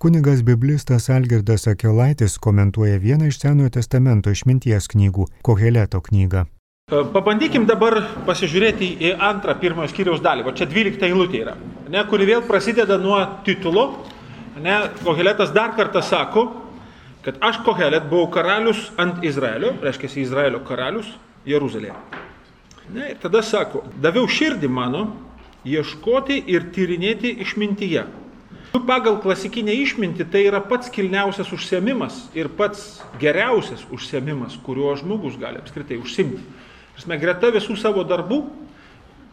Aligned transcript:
Kunigas 0.00 0.42
biblistas 0.44 1.08
Algirdas 1.08 1.62
Akelaitis 1.66 2.34
komentuoja 2.38 2.98
vieną 3.00 3.30
iš 3.30 3.38
Senojo 3.40 3.70
testamento 3.72 4.28
išminties 4.30 4.90
knygų- 4.92 5.24
Koheleto 5.48 6.02
knygą. 6.04 6.42
E, 6.44 6.98
pabandykim 7.14 7.64
dabar 7.64 7.96
pasižiūrėti 8.26 8.90
į 9.00 9.12
antrą 9.16 9.54
pirmojo 9.62 9.88
skyriaus 9.88 10.20
dalį. 10.20 10.44
O 10.44 10.52
čia 10.52 10.66
12 10.66 11.06
eilutė 11.08 11.40
yra, 11.44 11.54
ne, 11.88 12.02
kuri 12.10 12.26
vėl 12.28 12.42
prasideda 12.44 12.98
nuo 12.98 13.22
titulo. 13.46 13.86
Ne, 14.60 14.76
Koheletas 15.00 15.54
dar 15.56 15.72
kartą 15.72 16.02
sako, 16.02 16.44
kad 17.22 17.40
aš 17.40 17.62
Kohelet 17.64 18.04
buvau 18.10 18.28
karalius 18.28 18.92
ant 18.98 19.24
Izraelio, 19.24 19.72
reiškia 19.80 20.12
Izraelio 20.26 20.60
karalius 20.60 21.08
Jeruzalėje. 21.46 21.96
Ne, 22.92 23.10
ir 23.14 23.16
tada 23.24 23.40
sako, 23.40 23.86
daviau 23.96 24.28
širdį 24.28 24.68
mano 24.68 25.08
ieškoti 25.64 26.42
ir 26.52 26.68
tyrinėti 26.76 27.38
išmintyje 27.40 28.04
Pagal 28.84 29.16
klasikinę 29.22 29.72
išmintį 29.84 30.26
tai 30.30 30.44
yra 30.50 30.60
pats 30.60 30.90
kilniausias 30.92 31.48
užsiemimas 31.54 32.26
ir 32.36 32.50
pats 32.52 33.00
geriausias 33.20 33.86
užsiemimas, 33.94 34.58
kuriuo 34.66 34.92
žmogus 35.00 35.38
gali 35.40 35.60
apskritai 35.62 35.98
užsimti. 36.02 36.42
Prasme, 36.96 37.18
greta 37.20 37.50
visų 37.52 37.76
savo 37.76 38.04
darbų, 38.08 38.40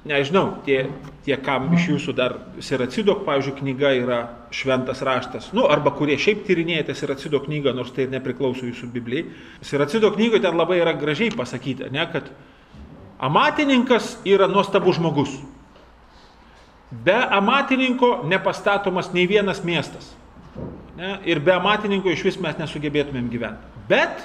nežinau, 0.07 0.59
tie, 0.65 0.89
tie 1.23 1.37
kam 1.39 1.69
iš 1.77 1.87
jūsų 1.93 2.15
dar 2.17 2.35
Siracidok, 2.59 3.23
pavyzdžiui, 3.27 3.55
knyga 3.61 3.93
yra 3.95 4.19
šventas 4.51 5.03
raštas, 5.05 5.51
nu, 5.55 5.63
arba 5.71 5.93
kurie 5.95 6.17
šiaip 6.19 6.43
tyrinėjate 6.47 6.95
Siracido 6.97 7.39
knygą, 7.43 7.71
nors 7.75 7.93
tai 7.95 8.07
ir 8.07 8.13
nepriklauso 8.13 8.67
jūsų 8.67 8.91
Biblijai. 8.93 9.29
Siracido 9.63 10.11
knygoje 10.15 10.43
ten 10.43 10.59
labai 10.59 10.81
yra 10.83 10.95
gražiai 10.99 11.31
pasakyta, 11.35 11.87
ne, 11.93 12.03
kad 12.11 12.27
amatininkas 13.23 14.17
yra 14.27 14.49
nuostabus 14.51 14.99
žmogus. 14.99 15.37
Be 17.01 17.15
amatininko 17.15 18.21
nepastatomas 18.29 19.09
nei 19.13 19.25
vienas 19.27 19.63
miestas. 19.65 20.11
Ne? 20.97 21.17
Ir 21.25 21.39
be 21.41 21.53
amatininko 21.55 22.11
iš 22.13 22.21
vis 22.27 22.37
mes 22.37 22.59
nesugebėtumėm 22.59 23.31
gyventi. 23.33 23.85
Bet 23.89 24.21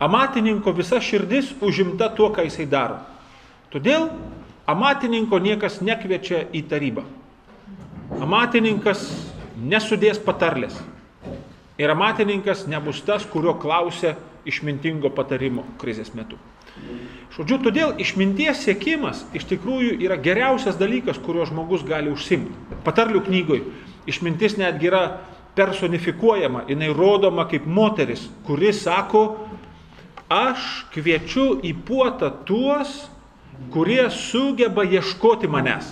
amatininko 0.00 0.72
visa 0.72 1.00
širdis 1.02 1.52
užimta 1.60 2.08
tuo, 2.16 2.30
ką 2.32 2.46
jisai 2.46 2.64
daro. 2.70 3.02
Todėl 3.70 4.08
amatininko 4.70 5.38
niekas 5.42 5.80
nekviečia 5.84 6.46
į 6.56 6.64
tarybą. 6.70 7.04
Amatininkas 8.20 9.04
nesudės 9.60 10.18
patarlės. 10.24 10.78
Ir 11.80 11.92
amatininkas 11.92 12.64
nebus 12.68 13.00
tas, 13.04 13.24
kurio 13.28 13.54
klausia 13.60 14.16
išmintingo 14.48 15.12
patarimo 15.12 15.66
krizės 15.80 16.14
metu. 16.16 16.40
Žodžiu, 17.30 17.60
todėl 17.62 17.92
išminties 18.02 18.64
siekimas 18.66 19.22
iš 19.38 19.46
tikrųjų 19.52 19.94
yra 20.02 20.18
geriausias 20.20 20.78
dalykas, 20.80 21.20
kuriuo 21.22 21.46
žmogus 21.48 21.84
gali 21.86 22.10
užsimti. 22.10 22.52
Patarlių 22.84 23.22
knygoje 23.28 23.62
išmintis 24.10 24.58
netgi 24.58 24.90
yra 24.90 25.04
personifikuojama, 25.54 26.64
jinai 26.68 26.90
rodoma 26.94 27.46
kaip 27.50 27.66
moteris, 27.66 28.26
kuri 28.46 28.72
sako, 28.74 29.24
aš 30.30 30.84
kviečiu 30.94 31.60
į 31.66 31.74
puotą 31.86 32.30
tuos, 32.46 33.08
kurie 33.74 34.04
sugeba 34.14 34.84
ieškoti 34.86 35.50
manęs. 35.50 35.90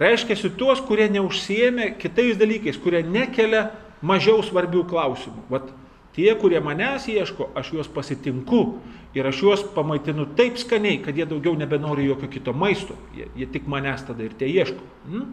Reiškia, 0.00 0.36
tuos, 0.58 0.82
kurie 0.82 1.06
neužsiemė 1.14 1.94
kitais 2.00 2.38
dalykais, 2.38 2.78
kurie 2.82 3.04
nekelia 3.06 3.68
mažiau 4.02 4.42
svarbių 4.42 4.82
klausimų. 4.90 5.44
Vat 5.52 5.70
Tie, 6.14 6.30
kurie 6.38 6.60
manęs 6.62 7.08
ieško, 7.10 7.48
aš 7.58 7.72
juos 7.74 7.88
pasitinku 7.90 8.78
ir 9.18 9.26
aš 9.26 9.40
juos 9.42 9.62
pamaitinu 9.74 10.28
taip 10.38 10.60
skaniai, 10.62 11.00
kad 11.02 11.16
jie 11.16 11.26
daugiau 11.26 11.56
nebenori 11.58 12.06
jokio 12.06 12.28
kito 12.30 12.52
maisto. 12.54 12.94
Jie, 13.16 13.26
jie 13.34 13.48
tik 13.50 13.66
manęs 13.70 14.06
tada 14.06 14.22
ir 14.22 14.36
tie 14.38 14.46
ieško. 14.46 14.84
Hmm? 15.08 15.32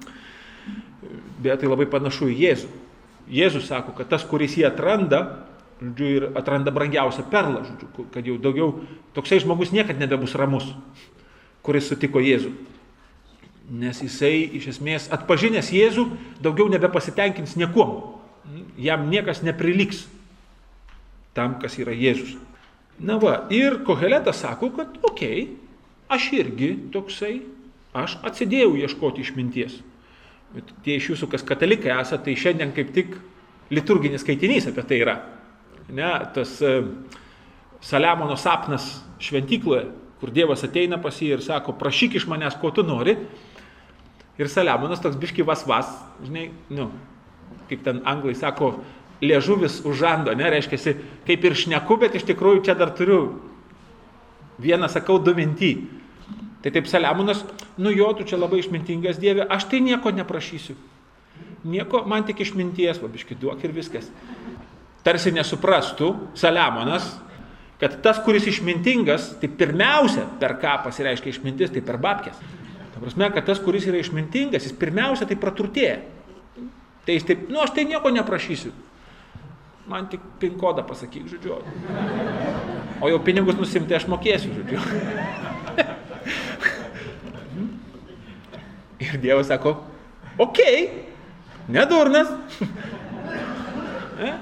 Bet 1.42 1.62
tai 1.62 1.70
labai 1.70 1.86
panašu 1.90 2.32
į 2.34 2.38
Jėzų. 2.42 2.70
Jėzus 3.32 3.68
sako, 3.70 3.94
kad 3.98 4.10
tas, 4.10 4.26
kuris 4.26 4.58
jį 4.58 4.66
atranda, 4.72 5.22
žodžiu, 5.82 6.08
ir 6.18 6.26
atranda 6.38 6.74
brangiausią 6.74 7.28
perlą, 7.30 7.62
žodžiu, 7.68 8.08
kad 8.14 8.26
jau 8.26 8.38
daugiau 8.42 8.72
toksai 9.14 9.40
žmogus 9.44 9.74
niekada 9.74 10.02
nebebus 10.02 10.34
ramus, 10.38 10.66
kuris 11.66 11.90
sutiko 11.90 12.22
Jėzų. 12.22 12.56
Nes 13.82 14.02
jisai 14.02 14.50
iš 14.58 14.72
esmės 14.74 15.06
atpažinęs 15.14 15.70
Jėzų 15.74 16.08
daugiau 16.42 16.68
nebepasitenkins 16.74 17.54
niekuom. 17.62 18.18
Jam 18.82 19.06
niekas 19.14 19.46
nepriliks 19.46 20.08
tam, 21.38 21.58
kas 21.62 21.78
yra 21.82 21.96
Jėzus. 21.96 22.36
Na 23.02 23.18
va, 23.22 23.46
ir 23.54 23.80
Koheletas 23.88 24.44
sako, 24.44 24.72
kad 24.76 25.00
okei, 25.08 25.46
okay, 25.46 25.48
aš 26.12 26.28
irgi 26.38 26.74
toksai, 26.94 27.40
aš 27.98 28.18
atsidėjau 28.28 28.76
ieškoti 28.84 29.24
išminties. 29.24 29.80
Bet 30.52 30.72
tie 30.86 30.98
iš 31.00 31.14
jūsų, 31.14 31.32
kas 31.32 31.46
katalikai 31.48 31.94
esate, 31.96 32.26
tai 32.28 32.38
šiandien 32.40 32.74
kaip 32.76 32.92
tik 32.96 33.16
liturginis 33.72 34.26
skaitinys 34.26 34.68
apie 34.68 34.84
tai 34.88 35.00
yra. 35.06 35.16
Ne, 35.92 36.12
tas 36.36 36.58
uh, 36.64 36.84
Saliamono 37.82 38.36
sapnas 38.38 39.00
šventykloje, 39.24 39.88
kur 40.22 40.32
Dievas 40.34 40.62
ateina 40.68 41.00
pas 41.02 41.16
jį 41.18 41.32
ir 41.38 41.46
sako, 41.46 41.74
prašyk 41.80 42.20
iš 42.20 42.28
manęs, 42.30 42.60
ko 42.62 42.70
tu 42.76 42.84
nori. 42.86 43.16
Ir 44.38 44.52
Saliamonas 44.52 45.02
toks 45.02 45.18
biški 45.20 45.46
vas 45.48 45.64
vas, 45.68 45.90
žinai, 46.22 46.52
nu, 46.70 46.92
kaip 47.72 47.82
ten 47.88 48.04
anglai 48.08 48.36
sako, 48.38 48.76
liežuvis 49.22 49.82
užžando, 49.86 50.34
ne, 50.36 50.50
reiškia, 50.50 50.96
kaip 51.28 51.46
ir 51.46 51.56
šneku, 51.58 51.98
bet 52.02 52.18
iš 52.18 52.26
tikrųjų 52.32 52.66
čia 52.66 52.76
dar 52.78 52.92
turiu 52.98 53.22
vieną, 54.62 54.90
sakau, 54.92 55.20
du 55.22 55.36
mintį. 55.38 55.74
Tai 56.62 56.74
taip 56.74 56.90
Saliamonas, 56.90 57.44
nu 57.82 57.94
jo, 57.94 58.10
tu 58.18 58.26
čia 58.28 58.38
labai 58.38 58.62
išmintingas 58.62 59.18
Dieve, 59.22 59.46
aš 59.50 59.66
tai 59.70 59.82
nieko 59.82 60.12
neprašysiu. 60.14 60.76
Nieko, 61.66 62.04
man 62.10 62.26
tik 62.26 62.42
išminties, 62.42 63.02
vabiški 63.02 63.38
duok 63.38 63.62
ir 63.66 63.74
viskas. 63.74 64.10
Tarsi 65.06 65.34
nesuprastų 65.34 66.12
Saliamonas, 66.38 67.16
kad 67.82 67.98
tas, 68.06 68.22
kuris 68.26 68.46
išmintingas, 68.50 69.36
tai 69.42 69.50
pirmiausia, 69.50 70.28
per 70.42 70.58
ką 70.62 70.78
pasireiškia 70.86 71.34
išmintis, 71.34 71.74
tai 71.74 71.82
per 71.86 71.98
babkės. 72.02 72.38
Ta 72.94 73.02
prasme, 73.02 73.30
kad 73.34 73.50
tas, 73.50 73.62
kuris 73.62 73.88
yra 73.90 74.02
išmintingas, 74.02 74.70
jis 74.70 74.78
pirmiausia 74.78 75.26
tai 75.30 75.38
praturtėja. 75.42 75.98
Tai 77.06 77.18
jis 77.18 77.26
taip, 77.26 77.48
nu 77.50 77.62
aš 77.64 77.74
tai 77.74 77.90
nieko 77.90 78.14
neprašysiu 78.14 78.74
man 79.88 80.10
tik 80.12 80.22
pin 80.40 80.58
kodą 80.60 80.84
pasakyk, 80.88 81.28
žodžiu. 81.32 81.62
O 83.02 83.10
jau 83.10 83.20
pinigus 83.26 83.58
nusimti 83.58 83.96
aš 83.98 84.08
mokėsiu, 84.12 84.54
žodžiu. 84.60 84.80
Ir 89.02 89.18
Dievas 89.22 89.50
sako, 89.50 89.76
okei, 90.38 90.86
okay, 90.86 91.72
nedurnas. 91.74 92.30
ne? 94.22 94.34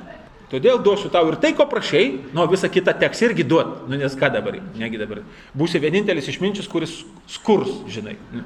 Todėl 0.49 0.79
duosiu 0.81 1.11
tau 1.13 1.27
ir 1.29 1.37
tai, 1.37 1.51
ko 1.53 1.67
prašai, 1.69 2.05
nu 2.33 2.45
visą 2.49 2.67
kitą 2.73 2.95
teks 2.97 3.21
irgi 3.27 3.45
duot. 3.45 3.85
Nu 3.87 3.99
nes 4.01 4.15
ką 4.17 4.31
dabar, 4.33 4.57
negi 4.81 4.97
dabar. 4.97 5.21
Būsi 5.53 5.77
vienintelis 5.81 6.27
išminčius, 6.31 6.67
kuris 6.71 6.95
skurs, 7.29 7.69
žinai. 7.93 8.15
Ne? 8.33 8.41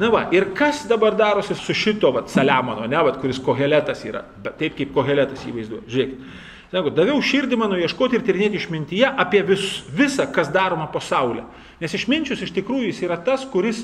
Na 0.00 0.08
va, 0.08 0.22
ir 0.32 0.50
kas 0.56 0.86
dabar 0.88 1.12
darosi 1.18 1.54
su 1.58 1.74
šito, 1.76 2.08
va, 2.14 2.22
Saliamono, 2.30 2.86
ne, 2.88 3.00
va, 3.04 3.12
kuris 3.20 3.40
koheletas 3.44 4.00
yra, 4.08 4.22
bet 4.40 4.56
taip 4.60 4.78
kaip 4.78 4.94
koheletas 4.96 5.42
įvaizduoja. 5.50 5.84
Žiūrėkit. 5.92 6.30
Sako, 6.70 6.92
daviau 6.94 7.18
širdį 7.18 7.56
mano 7.58 7.76
ieškoti 7.82 8.16
ir 8.16 8.22
tyrinėti 8.24 8.60
išmintyje 8.60 9.08
apie 9.18 9.42
vis, 9.44 9.80
visą, 9.90 10.28
kas 10.30 10.52
daroma 10.54 10.86
pasaulyje. 10.92 11.42
Nes 11.82 11.96
išminčius 11.98 12.44
iš 12.46 12.54
tikrųjų 12.54 12.92
jis 12.92 13.02
yra 13.08 13.18
tas, 13.26 13.42
kuris 13.50 13.82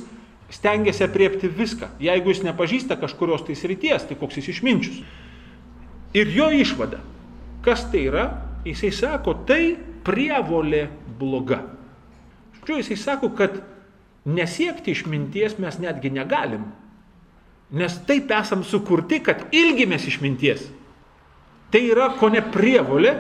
stengiasi 0.55 1.03
apriepti 1.05 1.51
viską. 1.51 1.91
Jeigu 2.01 2.31
jis 2.31 2.45
nepažįsta 2.47 2.97
kažkurios 3.01 3.43
tai 3.45 3.59
srities, 3.59 4.07
tai 4.07 4.17
koks 4.17 4.39
jis 4.39 4.53
išminčius. 4.55 5.01
Ir 6.17 6.31
jo 6.33 6.47
išvada, 6.55 7.03
kas 7.67 7.83
tai 7.91 8.07
yra, 8.07 8.29
jisai 8.65 8.93
sako, 8.95 9.35
tai 9.49 9.75
prievolė 10.07 10.87
bloga. 11.19 11.65
Žodžiu, 12.61 12.79
jisai 12.85 13.01
sako, 13.03 13.35
kad 13.35 13.59
nesiekti 14.27 14.93
išminties 14.93 15.57
mes 15.63 15.79
netgi 15.79 16.11
negalim. 16.11 16.67
Nes 17.71 17.97
taip 18.07 18.31
esam 18.31 18.63
sukurti, 18.67 19.21
kad 19.23 19.49
ilgimės 19.55 20.07
išminties. 20.07 20.67
Tai 21.71 21.83
yra 21.83 22.13
ko 22.19 22.31
ne 22.31 22.43
prievolė, 22.43 23.17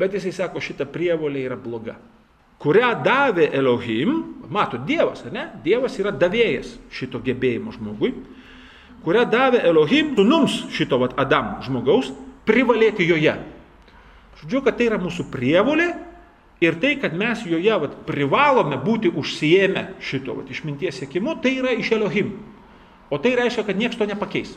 bet 0.00 0.16
jisai 0.16 0.32
sako, 0.32 0.62
šita 0.64 0.86
prievolė 0.88 1.44
yra 1.48 1.58
bloga. 1.60 1.98
Kurią 2.60 2.90
davė 3.04 3.48
Elohim, 3.56 4.18
mato, 4.52 4.76
Dievas, 4.84 5.24
ne? 5.32 5.46
Dievas 5.64 5.96
yra 6.00 6.12
davėjas 6.12 6.74
šito 6.92 7.20
gebėjimo 7.24 7.72
žmogui, 7.72 8.12
kurią 9.04 9.24
davė 9.32 9.62
Elohim 9.68 10.12
sunums 10.16 10.58
šito 10.76 10.98
vat, 11.00 11.16
Adam 11.20 11.54
žmogaus 11.64 12.12
privalėti 12.48 13.06
joje. 13.08 13.38
Žodžiu, 14.40 14.60
kad 14.64 14.76
tai 14.76 14.88
yra 14.90 15.00
mūsų 15.00 15.28
prievolė 15.32 15.88
Ir 16.60 16.76
tai, 16.76 16.94
kad 17.00 17.14
mes 17.16 17.40
joje 17.48 17.76
vat, 17.82 17.94
privalome 18.04 18.76
būti 18.84 19.08
užsijėmę 19.16 19.86
šito 20.04 20.36
vat, 20.36 20.50
išminties 20.52 21.00
sėkimu, 21.00 21.38
tai 21.40 21.54
yra 21.62 21.72
iš 21.72 21.94
Elohim. 21.96 22.34
O 23.10 23.18
tai 23.18 23.32
reiškia, 23.38 23.64
kad 23.66 23.80
niekas 23.80 23.98
to 23.98 24.06
nepakeis. 24.06 24.52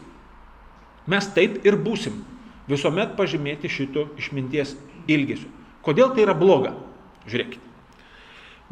Mes 1.07 1.27
taip 1.35 1.63
ir 1.65 1.79
būsim 1.79 2.19
visuomet 2.67 3.15
pažymėti 3.17 3.71
šito 3.71 4.09
išminties 4.19 4.75
ilgesiu. 5.07 5.47
Kodėl 5.83 6.11
tai 6.15 6.25
yra 6.27 6.35
bloga? 6.35 6.75
Žiūrėkite. 7.27 7.63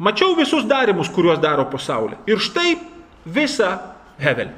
Mačiau 0.02 0.36
visus 0.36 0.64
darimus, 0.68 1.10
kuriuos 1.12 1.40
daro 1.40 1.64
pasaulyje. 1.72 2.20
Ir 2.28 2.40
štai 2.40 2.76
visą 3.24 3.74
Hevelį. 4.20 4.54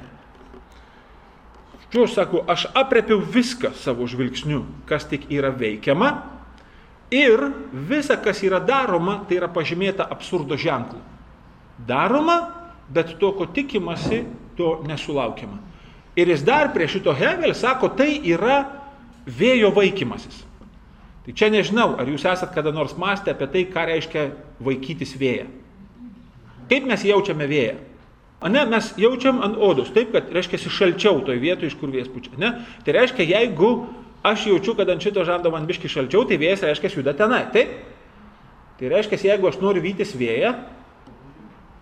Čia 1.94 2.06
aš 2.08 2.14
sakau, 2.16 2.40
aš 2.50 2.66
apriepiau 2.74 3.20
viską 3.22 3.70
savo 3.78 4.06
žvilgsniu, 4.10 4.64
kas 4.90 5.06
tik 5.06 5.28
yra 5.30 5.52
veikiama 5.54 6.08
ir 7.14 7.42
visa, 7.72 8.16
kas 8.18 8.42
yra 8.42 8.58
daroma, 8.60 9.20
tai 9.28 9.38
yra 9.38 9.48
pažymėta 9.52 10.06
absurdo 10.10 10.58
ženklu. 10.58 10.98
Daroma, 11.86 12.38
bet 12.90 13.14
to, 13.20 13.30
ko 13.38 13.46
tikimasi, 13.46 14.24
to 14.58 14.80
nesulaukiama. 14.88 15.60
Ir 16.18 16.30
jis 16.30 16.44
dar 16.46 16.70
prie 16.74 16.86
šito 16.90 17.14
Hevel 17.14 17.54
sako, 17.58 17.90
tai 17.98 18.18
yra 18.22 18.64
vėjo 19.26 19.72
vaikymasis. 19.74 20.44
Tai 21.24 21.32
čia 21.32 21.48
nežinau, 21.50 21.94
ar 21.96 22.08
jūs 22.10 22.26
esat 22.28 22.52
kada 22.54 22.70
nors 22.74 22.94
mąstę 23.00 23.32
apie 23.32 23.48
tai, 23.50 23.64
ką 23.72 23.86
reiškia 23.88 24.24
vaikytis 24.62 25.14
vėją. 25.16 25.48
Kaip 26.68 26.86
mes 26.88 27.04
jaučiame 27.06 27.48
vėją? 27.48 27.78
O 28.44 28.50
ne, 28.52 28.60
mes 28.68 28.90
jaučiam 29.00 29.40
ant 29.44 29.56
odos, 29.56 29.88
taip, 29.94 30.10
kad 30.12 30.28
reiškia 30.34 30.68
šalčiau 30.68 31.22
toje 31.24 31.40
vietoje, 31.40 31.70
iš 31.72 31.78
kur 31.80 31.88
vėjas 31.88 32.10
pučia. 32.12 32.34
Ne? 32.36 32.50
Tai 32.84 32.94
reiškia, 32.98 33.24
jeigu 33.24 33.70
aš 34.24 34.46
jaučiu, 34.48 34.74
kad 34.78 34.88
ant 34.88 35.04
šito 35.04 35.24
žando 35.28 35.52
man 35.52 35.66
biški 35.68 35.90
šalčiau, 35.92 36.24
tai 36.28 36.38
vėjas 36.40 36.64
reiškia 36.64 36.94
juda 36.96 37.12
tenai, 37.16 37.44
taip? 37.52 37.76
Tai 38.80 38.90
reiškia, 38.90 39.20
jeigu 39.28 39.50
aš 39.50 39.60
noriu 39.62 39.84
vytis 39.84 40.14
vėją, 40.16 40.54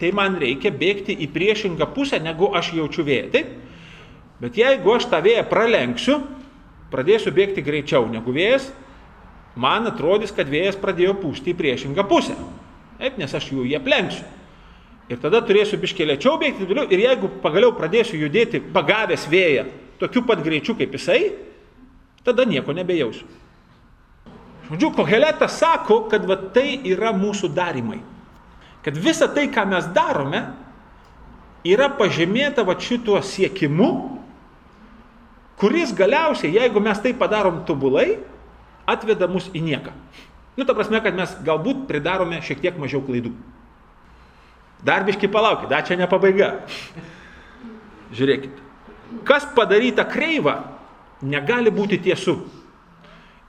tai 0.02 0.10
man 0.16 0.36
reikia 0.42 0.72
bėgti 0.74 1.14
į 1.22 1.30
priešingą 1.32 1.86
pusę, 1.94 2.18
negu 2.20 2.50
aš 2.58 2.74
jaučiu 2.76 3.06
vėją, 3.06 3.30
taip? 3.32 3.52
Bet 4.42 4.58
jeigu 4.58 4.96
aš 4.96 5.06
tą 5.12 5.22
vėją 5.22 5.46
pralenksiu, 5.46 6.18
pradėsiu 6.92 7.30
bėgti 7.32 7.62
greičiau 7.62 8.08
negu 8.10 8.34
vėjas, 8.34 8.66
man 9.54 9.86
atrodys, 9.86 10.34
kad 10.34 10.50
vėjas 10.50 10.80
pradėjo 10.82 11.14
pūsti 11.22 11.54
į 11.54 11.58
priešingą 11.60 12.04
pusę. 12.10 12.34
Taip, 12.98 13.16
nes 13.22 13.32
aš 13.34 13.52
jų 13.52 13.68
jį 13.70 13.78
aplenksiu. 13.78 14.26
Ir 15.10 15.18
tada 15.22 15.40
turėsiu 15.44 15.78
biškėlėčiau 15.82 16.36
bėgti 16.40 16.66
toliau 16.66 16.86
ir 16.90 17.00
jeigu 17.02 17.30
pagaliau 17.42 17.72
pradėsiu 17.76 18.18
judėti 18.20 18.62
pagavęs 18.74 19.26
vėją 19.30 19.66
tokiu 20.02 20.22
pat 20.26 20.42
greičiu 20.42 20.74
kaip 20.78 20.94
jisai, 20.96 21.32
tada 22.26 22.46
nieko 22.48 22.74
nebejausiu. 22.76 23.26
Žodžiu, 24.70 24.92
Koheletas 24.96 25.58
sako, 25.60 26.06
kad 26.08 26.24
va, 26.24 26.38
tai 26.54 26.78
yra 26.88 27.10
mūsų 27.12 27.50
darimai. 27.52 28.00
Kad 28.82 28.96
visa 28.98 29.28
tai, 29.30 29.48
ką 29.52 29.66
mes 29.69 29.86
darome, 29.94 30.42
yra 31.66 31.90
pažymėta 31.98 32.64
va 32.66 32.78
šituo 32.80 33.20
siekimu, 33.22 33.90
kuris 35.60 35.92
galiausiai, 35.94 36.54
jeigu 36.56 36.82
mes 36.82 36.98
tai 37.02 37.12
padarom 37.14 37.62
tobulai, 37.69 38.16
atveda 38.88 39.28
mus 39.30 39.50
į 39.54 39.62
nieką. 39.62 39.92
Nu, 40.58 40.66
ta 40.66 40.74
prasme, 40.76 40.98
kad 41.04 41.14
mes 41.16 41.36
galbūt 41.46 41.86
pridarome 41.88 42.40
šiek 42.44 42.60
tiek 42.64 42.78
mažiau 42.80 43.02
klaidų. 43.04 43.30
Dar 44.82 45.06
biški 45.06 45.30
palaukit, 45.30 45.70
dar 45.70 45.86
čia 45.86 45.96
ne 45.96 46.08
pabaiga. 46.10 46.56
Žiūrėkit. 48.12 48.58
Kas 49.28 49.46
padaryta 49.54 50.04
kreiva, 50.08 50.56
negali 51.22 51.70
būti 51.70 52.00
tiesu. 52.02 52.36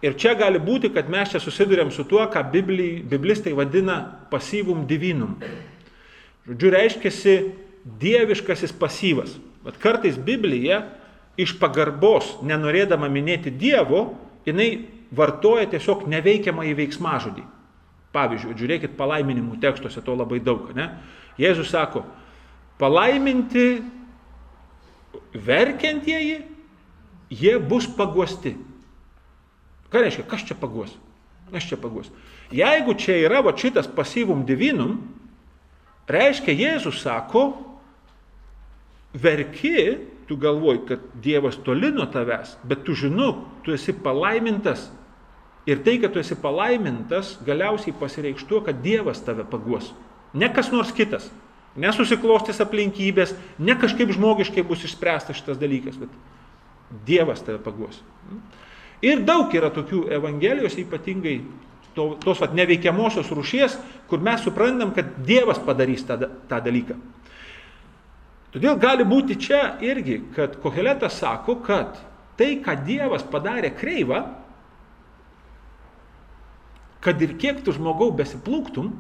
Ir 0.04 0.18
čia 0.20 0.34
gali 0.36 0.60
būti, 0.60 0.92
kad 0.92 1.08
mes 1.10 1.32
čia 1.32 1.40
susidurėm 1.40 1.92
su 1.92 2.04
tuo, 2.04 2.26
ką 2.28 2.42
Bibli, 2.52 2.98
biblistai 3.08 3.54
vadina 3.56 4.02
pasyvum 4.32 4.84
divinum. 4.88 5.38
Žodžiu, 6.44 6.72
reiškiasi 6.74 7.36
dieviškasis 8.02 8.76
pasyvas. 8.76 9.38
Bet 9.64 9.80
kartais 9.80 10.18
Biblija 10.20 10.82
iš 11.40 11.56
pagarbos, 11.60 12.36
nenorėdama 12.44 13.08
minėti 13.08 13.54
Dievo, 13.56 14.10
jinai 14.46 14.86
vartoja 15.16 15.70
tiesiog 15.72 16.04
neveikiamą 16.12 16.66
į 16.68 16.76
veiksmažodį. 16.82 17.46
Pavyzdžiui, 18.14 18.58
žiūrėkit 18.60 18.98
palaiminimų 18.98 19.58
tekstuose 19.64 20.04
to 20.06 20.14
labai 20.20 20.42
daug. 20.44 20.68
Ne? 20.78 20.92
Jėzus 21.40 21.72
sako, 21.72 22.04
palaiminti 22.78 23.82
verkiantieji, 25.34 26.42
jie 27.34 27.58
bus 27.60 27.88
paguosti. 27.98 28.56
Ką 29.90 30.06
reiškia, 30.06 30.26
kas 30.30 30.46
čia 30.48 30.58
paguos? 30.58 30.94
Kas 31.52 31.68
čia 31.70 31.78
paguos? 31.82 32.10
Jeigu 32.54 32.96
čia 32.98 33.18
yra 33.26 33.42
va 33.46 33.54
šitas 33.58 33.90
pasyvum 33.90 34.46
divinum, 34.46 34.98
reiškia 36.10 36.54
Jėzus 36.54 37.02
sako, 37.02 37.52
verki, 39.14 40.00
tu 40.30 40.38
galvoji, 40.40 40.86
kad 40.90 41.06
Dievas 41.22 41.58
toli 41.66 41.92
nuo 41.94 42.06
tavęs, 42.10 42.58
bet 42.66 42.86
tu 42.86 42.96
žinok, 42.98 43.44
tu 43.66 43.74
esi 43.76 43.94
palaimintas 43.94 44.88
Ir 45.66 45.80
tai, 45.80 45.96
kad 46.02 46.12
tu 46.12 46.20
esi 46.20 46.36
palaimintas, 46.36 47.38
galiausiai 47.48 47.96
pasireikš 47.96 48.44
tuo, 48.50 48.60
kad 48.66 48.82
Dievas 48.84 49.24
tave 49.24 49.46
paguos. 49.48 49.94
Ne 50.36 50.50
kas 50.52 50.74
nors 50.74 50.92
kitas. 50.92 51.30
Nesusiklostys 51.80 52.60
aplinkybės, 52.62 53.32
ne 53.58 53.76
kažkaip 53.80 54.12
žmogiškai 54.14 54.66
bus 54.68 54.84
išspręstas 54.86 55.40
šitas 55.40 55.58
dalykas, 55.62 55.96
bet 55.98 56.12
Dievas 57.06 57.42
tave 57.44 57.60
paguos. 57.64 58.02
Ir 59.04 59.24
daug 59.28 59.52
yra 59.56 59.72
tokių 59.74 60.06
evangelijos, 60.16 60.78
ypatingai 60.80 61.40
to, 61.96 62.14
tos 62.24 62.40
vat, 62.42 62.54
neveikiamosios 62.56 63.32
rušies, 63.34 63.76
kur 64.10 64.22
mes 64.24 64.44
suprantam, 64.46 64.94
kad 64.96 65.18
Dievas 65.26 65.60
padarys 65.64 66.06
tą, 66.08 66.20
tą 66.50 66.62
dalyką. 66.64 66.98
Todėl 68.54 68.78
gali 68.78 69.06
būti 69.10 69.38
čia 69.42 69.80
irgi, 69.82 70.20
kad 70.36 70.60
Koheletas 70.62 71.18
sako, 71.20 71.58
kad 71.66 71.98
tai, 72.38 72.60
ką 72.62 72.78
Dievas 72.86 73.26
padarė 73.26 73.74
kreivą, 73.74 74.22
kad 77.04 77.22
ir 77.22 77.36
kiek 77.42 77.64
tu 77.66 77.74
žmogau 77.76 78.14
besiplūktum, 78.16 78.94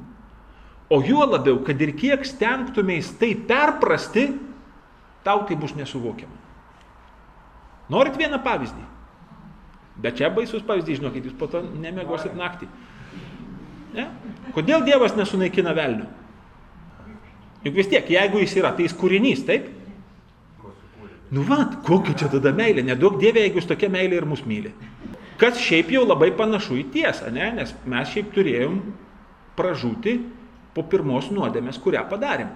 o 0.94 1.00
juo 1.06 1.26
labiau, 1.26 1.62
kad 1.66 1.80
ir 1.82 1.94
kiek 1.98 2.26
stengtumės 2.28 3.14
tai 3.22 3.32
perprasti, 3.48 4.28
tau 5.24 5.46
tai 5.48 5.56
bus 5.56 5.78
nesuvokiama. 5.78 6.43
Norit 7.92 8.18
vieną 8.20 8.40
pavyzdį? 8.44 8.84
Bet 10.04 10.18
čia 10.18 10.32
baisus 10.34 10.64
pavyzdys, 10.66 11.02
žinokit, 11.02 11.28
jūs 11.28 11.38
po 11.38 11.50
to 11.52 11.62
nemiegosit 11.62 12.34
naktį. 12.38 12.70
Ne? 13.94 14.08
Kodėl 14.56 14.86
Dievas 14.88 15.14
nesunaikina 15.18 15.76
velnių? 15.78 16.08
Juk 17.64 17.78
vis 17.78 17.90
tiek, 17.92 18.10
jeigu 18.10 18.42
jis 18.42 18.58
yra, 18.60 18.74
tai 18.76 18.88
jis 18.88 18.96
kūrinys, 18.98 19.46
taip? 19.48 19.70
Nu 21.34 21.46
va, 21.48 21.64
kokia 21.86 22.16
čia 22.18 22.28
tada 22.34 22.52
meilė, 22.56 22.84
nedaug 22.86 23.16
Dieve, 23.22 23.42
jeigu 23.46 23.62
jis 23.62 23.70
tokia 23.70 23.90
meilė 23.94 24.20
ir 24.20 24.28
mus 24.30 24.44
myli. 24.50 24.74
Kas 25.42 25.62
šiaip 25.62 25.90
jau 25.94 26.04
labai 26.06 26.30
panašu 26.38 26.78
į 26.82 26.84
tiesą, 26.94 27.32
ne? 27.34 27.48
nes 27.58 27.72
mes 27.90 28.12
šiaip 28.12 28.34
turėjom 28.36 28.78
pražūti 29.58 30.18
po 30.74 30.84
pirmos 30.90 31.30
nuodėmės, 31.34 31.80
kurią 31.82 32.04
padarėm. 32.10 32.52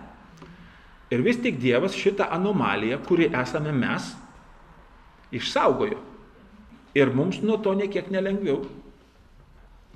Ir 1.14 1.24
vis 1.24 1.40
tik 1.40 1.58
Dievas 1.62 1.96
šitą 1.96 2.28
anomaliją, 2.36 3.00
kuri 3.08 3.30
esame 3.32 3.72
mes, 3.74 4.12
išsaugojo. 5.36 6.00
Ir 6.98 7.12
mums 7.14 7.42
nuo 7.44 7.60
to 7.62 7.74
nekiek 7.78 8.10
nelengviau. 8.14 8.64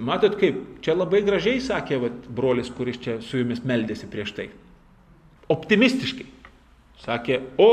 Matot 0.01 0.35
kaip, 0.39 0.57
čia 0.81 0.95
labai 0.97 1.21
gražiai 1.25 1.61
sakė 1.61 1.99
vat, 2.01 2.27
brolis, 2.29 2.71
kuris 2.73 2.99
čia 3.01 3.19
su 3.21 3.41
jumis 3.41 3.61
meldėsi 3.67 4.09
prieš 4.09 4.33
tai. 4.37 4.47
Optimistiškai. 5.51 6.25
Sakė, 7.01 7.39
o 7.61 7.71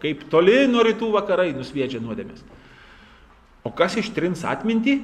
kaip 0.00 0.24
toli 0.32 0.64
nuo 0.68 0.84
rytų 0.84 1.10
vakarai 1.14 1.50
nusviedžia 1.56 2.00
nuodėmės. 2.02 2.42
O 3.64 3.72
kas 3.76 3.98
ištrins 4.00 4.44
atmintį? 4.48 4.96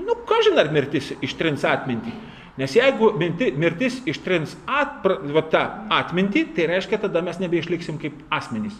Nu, 0.00 0.16
ką 0.26 0.40
žinai, 0.46 0.64
ar 0.64 0.72
mirtis 0.74 1.12
ištrins 1.22 1.64
atmintį. 1.68 2.14
Nes 2.58 2.74
jeigu 2.76 3.10
minti, 3.18 3.50
mirtis 3.58 4.00
ištrins 4.08 4.54
at, 4.70 5.04
va, 5.04 5.42
tą 5.50 5.62
atmintį, 5.94 6.46
tai 6.56 6.68
reiškia, 6.70 7.00
tada 7.06 7.22
mes 7.24 7.40
nebeišliksim 7.42 7.98
kaip 8.02 8.20
asmenys. 8.34 8.76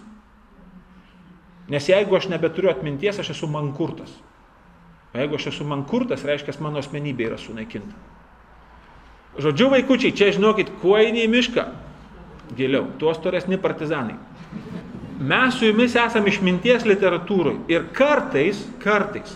Nes 1.69 1.89
jeigu 1.89 2.17
aš 2.17 2.29
nebeturiu 2.29 2.71
atminties, 2.71 3.19
aš 3.21 3.33
esu 3.33 3.49
mankurtas. 3.49 4.13
O 5.15 5.19
jeigu 5.19 5.39
aš 5.39 5.49
esu 5.55 5.65
mankurtas, 5.65 6.25
reiškia, 6.27 6.57
mano 6.61 6.83
asmenybė 6.83 7.31
yra 7.31 7.39
sunaikinta. 7.41 7.95
Žodžiu, 9.41 9.71
vaikučiai, 9.73 10.15
čia 10.15 10.31
žinokit, 10.35 10.71
kuo 10.83 10.95
eini 10.99 11.25
į 11.25 11.31
mišką, 11.33 11.65
giliau, 12.59 12.87
tuo 13.01 13.15
storesni 13.17 13.59
partizanai. 13.59 14.15
Mes 15.19 15.57
su 15.57 15.67
jumis 15.67 15.95
esame 15.99 16.31
išminties 16.31 16.85
literatūrai 16.87 17.57
ir 17.71 17.89
kartais, 17.95 18.61
kartais, 18.83 19.33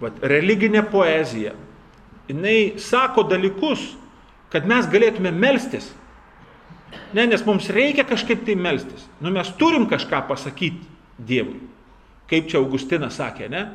vat, 0.00 0.16
religinė 0.22 0.84
poezija, 0.92 1.54
jinai 2.28 2.76
sako 2.80 3.26
dalykus, 3.28 3.94
kad 4.52 4.68
mes 4.68 4.88
galėtume 4.92 5.32
melstis. 5.32 5.90
Ne, 7.16 7.26
nes 7.26 7.42
mums 7.44 7.66
reikia 7.72 8.04
kažkaip 8.06 8.44
tai 8.46 8.54
melstis. 8.56 9.08
Nu, 9.20 9.32
mes 9.34 9.48
turim 9.58 9.88
kažką 9.90 10.22
pasakyti 10.28 10.95
Dievui. 11.18 11.60
Kaip 12.30 12.48
čia 12.50 12.58
Augustinas 12.60 13.16
sakė, 13.18 13.48
ne? 13.52 13.66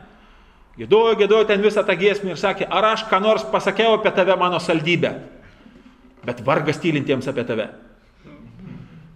Gėdojo, 0.79 1.15
gėdojo 1.19 1.47
ten 1.49 1.61
visą 1.63 1.83
tą 1.87 1.95
giesmę 1.99 2.33
ir 2.33 2.39
sakė, 2.39 2.67
ar 2.71 2.93
aš 2.93 3.05
ką 3.09 3.19
nors 3.23 3.43
pasakiau 3.51 3.97
apie 3.97 4.11
tave 4.15 4.35
mano 4.39 4.59
saldybę. 4.59 5.13
Bet 6.25 6.43
vargas 6.45 6.79
tylintiems 6.79 7.27
apie 7.27 7.43
tave. 7.47 7.67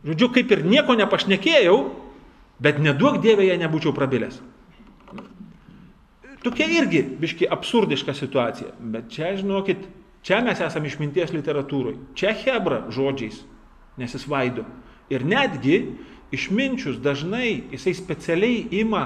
Žodžiu, 0.05 0.29
kaip 0.35 0.51
ir 0.53 0.65
nieko 0.67 0.95
nepašnekėjau, 0.97 1.77
bet 2.61 2.77
neduok 2.81 3.17
Dievė, 3.23 3.47
jei 3.49 3.61
nebūčiau 3.61 3.93
prabilęs. 3.95 4.37
Tokia 6.45 6.67
irgi 6.69 7.01
biški 7.21 7.47
absurdiška 7.49 8.13
situacija, 8.13 8.75
bet 8.93 9.09
čia, 9.09 9.31
žinokit, 9.39 9.87
čia 10.25 10.43
mes 10.45 10.59
esame 10.61 10.91
išminties 10.91 11.33
literatūroje. 11.33 11.97
Čia 12.19 12.35
Hebra 12.37 12.83
žodžiais 12.93 13.39
nesisvaido. 13.97 14.67
Ir 15.09 15.25
netgi 15.25 15.79
išminčius 16.35 16.99
dažnai 17.03 17.63
jisai 17.73 17.95
specialiai 17.97 18.65
ima 18.81 19.05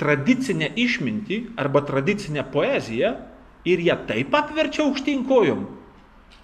tradicinę 0.00 0.70
išmintį 0.78 1.40
arba 1.60 1.84
tradicinę 1.86 2.44
poeziją 2.52 3.14
ir 3.64 3.80
ją 3.80 3.96
taip 4.08 4.34
apverčia 4.34 4.84
aukštinkojom, 4.84 5.64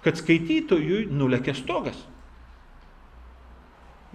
kad 0.01 0.17
skaitytojui 0.17 1.05
nulekė 1.11 1.53
stogas. 1.57 1.99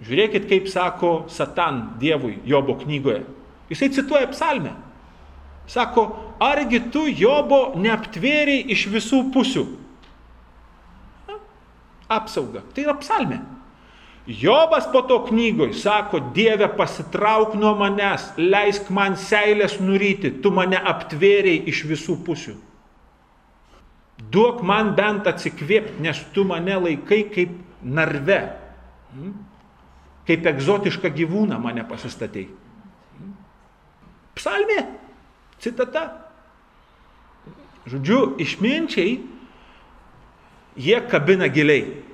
Žiūrėkit, 0.03 0.45
kaip 0.49 0.67
sako 0.69 1.11
Satan 1.31 1.97
Dievui 2.01 2.37
Jobo 2.45 2.75
knygoje. 2.83 3.23
Jisai 3.71 3.89
cituoja 3.95 4.29
psalmę. 4.29 4.75
Sako, 5.67 6.05
argi 6.39 6.79
tu 6.93 7.07
Jobo 7.09 7.73
neaptvėriai 7.75 8.67
iš 8.71 8.85
visų 8.93 9.23
pusių? 9.33 9.65
Apsauga. 12.07 12.61
Tai 12.71 12.85
yra 12.85 12.95
psalmė. 13.01 13.41
Jobas 14.27 14.83
po 14.91 15.01
to 15.07 15.21
knygoj 15.23 15.71
sako, 15.73 16.19
Dieve 16.35 16.67
pasitrauk 16.67 17.53
nuo 17.55 17.71
manęs, 17.79 18.33
leisk 18.35 18.89
man 18.91 19.15
seilės 19.15 19.77
nuryti, 19.79 20.33
tu 20.43 20.51
mane 20.51 20.75
aptvėriai 20.75 21.61
iš 21.71 21.85
visų 21.87 22.17
pusių. 22.27 22.57
Duok 24.27 24.59
man 24.67 24.91
bent 24.97 25.29
atsikvėpti, 25.31 26.01
nes 26.03 26.19
tu 26.35 26.43
mane 26.43 26.75
laikai 26.75 27.21
kaip 27.31 27.53
narve. 27.79 28.41
Hmm? 29.13 29.37
Kaip 30.27 30.49
egzotišką 30.51 31.13
gyvūną 31.15 31.55
mane 31.63 31.85
pasistatėjai. 31.87 32.49
Hmm? 33.15 33.37
Psalmė, 34.35 34.81
citata. 35.63 36.03
Žodžiu, 37.87 38.35
išminčiai, 38.43 39.15
jie 40.75 40.99
kabina 41.07 41.47
giliai. 41.47 42.06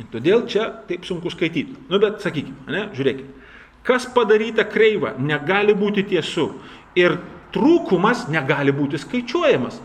Ir 0.00 0.08
todėl 0.12 0.46
čia 0.48 0.70
taip 0.88 1.04
sunku 1.04 1.30
skaityti. 1.32 1.76
Nu, 1.90 2.00
bet 2.00 2.22
sakykime, 2.24 2.68
ne, 2.72 2.86
žiūrėkime. 2.96 3.42
Kas 3.84 4.06
padaryta 4.14 4.64
kreiva, 4.70 5.16
negali 5.18 5.74
būti 5.76 6.04
tiesu. 6.12 6.52
Ir 6.98 7.18
trūkumas 7.52 8.28
negali 8.32 8.72
būti 8.74 9.00
skaičiuojamas. 9.02 9.80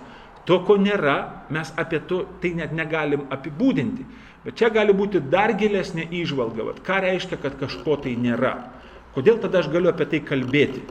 To, 0.48 0.62
ko 0.64 0.78
nėra, 0.80 1.48
mes 1.52 1.74
apie 1.76 2.00
to 2.08 2.22
tai 2.42 2.54
net 2.56 2.72
negalim 2.76 3.26
apibūdinti. 3.34 4.06
Bet 4.46 4.56
čia 4.56 4.70
gali 4.72 4.94
būti 4.96 5.20
dar 5.28 5.52
gilesnė 5.60 6.06
įžvalga. 6.22 6.70
Vat, 6.70 6.80
ką 6.86 7.02
reiškia, 7.04 7.40
kad 7.42 7.58
kažko 7.60 7.98
tai 8.06 8.14
nėra? 8.16 8.54
Kodėl 9.18 9.42
tada 9.44 9.60
aš 9.60 9.68
galiu 9.74 9.92
apie 9.92 10.08
tai 10.08 10.22
kalbėti? 10.24 10.86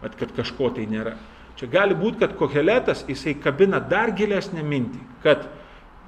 Vat, 0.00 0.14
kad 0.16 0.32
kažko 0.36 0.70
tai 0.78 0.86
nėra. 0.88 1.18
Čia 1.58 1.66
gali 1.68 1.96
būti, 1.98 2.22
kad 2.22 2.36
koheletas 2.38 3.02
jisai 3.08 3.34
kabina 3.42 3.80
dar 3.82 4.14
gilesnę 4.16 4.62
mintį, 4.62 5.00
kad 5.24 5.48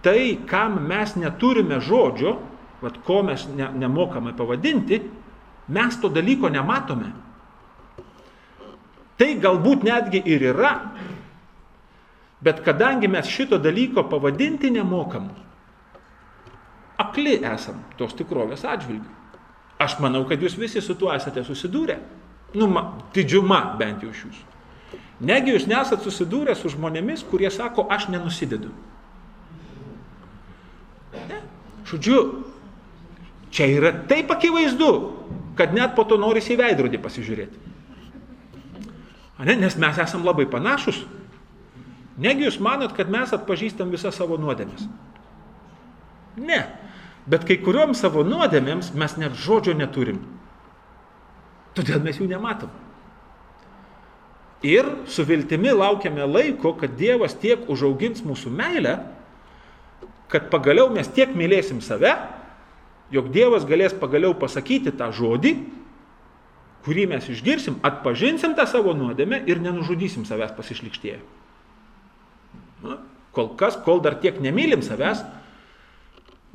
tai, 0.04 0.38
kam 0.48 0.80
mes 0.88 1.16
neturime 1.20 1.80
žodžio, 1.84 2.36
vat, 2.80 3.00
ko 3.04 3.22
mes 3.26 3.46
ne, 3.56 3.68
nemokame 3.82 4.32
pavadinti, 4.36 5.00
mes 5.68 5.98
to 6.00 6.08
dalyko 6.12 6.48
nematome. 6.52 7.12
Tai 9.20 9.28
galbūt 9.42 9.84
netgi 9.84 10.22
ir 10.32 10.46
yra, 10.54 10.74
Bet 12.40 12.62
kadangi 12.64 13.08
mes 13.08 13.28
šito 13.28 13.58
dalyko 13.60 14.06
pavadinti 14.08 14.70
nemokam, 14.70 15.28
akli 17.00 17.36
esam 17.44 17.82
tos 18.00 18.16
tikrovės 18.16 18.64
atžvilgių. 18.64 19.18
Aš 19.80 19.98
manau, 20.00 20.24
kad 20.28 20.40
jūs 20.40 20.56
visi 20.60 20.80
su 20.84 20.96
tuo 20.96 21.12
esate 21.12 21.44
susidūrę. 21.44 21.98
Nu, 22.56 22.66
ma, 22.68 22.82
didžiuma 23.14 23.60
bent 23.80 24.04
jau 24.04 24.12
iš 24.12 24.24
jūsų. 24.26 24.48
Negi 25.28 25.52
jūs 25.52 25.66
nesat 25.68 26.02
susidūrę 26.04 26.56
su 26.56 26.72
žmonėmis, 26.72 27.22
kurie 27.28 27.48
sako, 27.52 27.84
aš 27.92 28.08
nenusidedu. 28.12 28.72
Ne? 31.28 31.40
Žodžiu, 31.90 32.20
čia 33.50 33.66
yra 33.66 33.92
taip 34.08 34.30
akivaizdu, 34.30 34.90
kad 35.58 35.74
net 35.74 35.96
po 35.96 36.06
to 36.06 36.18
norisi 36.20 36.54
į 36.54 36.60
veidrodį 36.62 37.00
pasižiūrėti. 37.02 37.66
Ne? 39.40 39.56
Nes 39.56 39.74
mes 39.80 39.98
esam 39.98 40.22
labai 40.26 40.44
panašus 40.50 41.00
Negi 42.20 42.44
jūs 42.44 42.58
manot, 42.60 42.92
kad 42.96 43.08
mes 43.12 43.32
atpažįstam 43.32 43.92
visą 43.92 44.12
savo 44.12 44.36
nuodėmės? 44.40 44.84
Ne. 46.40 46.60
Bet 47.30 47.46
kai 47.48 47.56
kuriuom 47.62 47.94
savo 47.96 48.24
nuodėmėms 48.26 48.92
mes 48.98 49.16
net 49.20 49.36
žodžio 49.40 49.72
neturim. 49.78 50.20
Todėl 51.76 52.02
mes 52.04 52.18
jų 52.20 52.28
nematom. 52.28 52.72
Ir 54.66 54.84
su 55.08 55.24
viltimi 55.24 55.72
laukiame 55.72 56.26
laiko, 56.28 56.74
kad 56.76 56.98
Dievas 56.98 57.32
tiek 57.40 57.62
užaugins 57.72 58.20
mūsų 58.26 58.52
meilę, 58.52 58.98
kad 60.30 60.46
pagaliau 60.52 60.88
mes 60.94 61.08
tiek 61.10 61.32
mylėsim 61.36 61.82
save, 61.82 62.14
jog 63.10 63.30
Dievas 63.34 63.66
galės 63.66 63.94
pagaliau 63.98 64.36
pasakyti 64.38 64.92
tą 64.96 65.10
žodį, 65.14 65.54
kurį 66.86 67.06
mes 67.10 67.26
išgirsim, 67.28 67.80
atpažinsim 67.84 68.54
tą 68.56 68.64
savo 68.70 68.94
nuodėmę 68.96 69.42
ir 69.50 69.60
nenužudysim 69.60 70.24
savęs 70.28 70.54
pasišlikštėję. 70.56 71.18
Na, 72.86 72.96
kol 73.36 73.52
kas, 73.60 73.76
kol 73.84 74.00
dar 74.00 74.16
tiek 74.22 74.38
nemylim 74.40 74.80
savęs, 74.86 75.24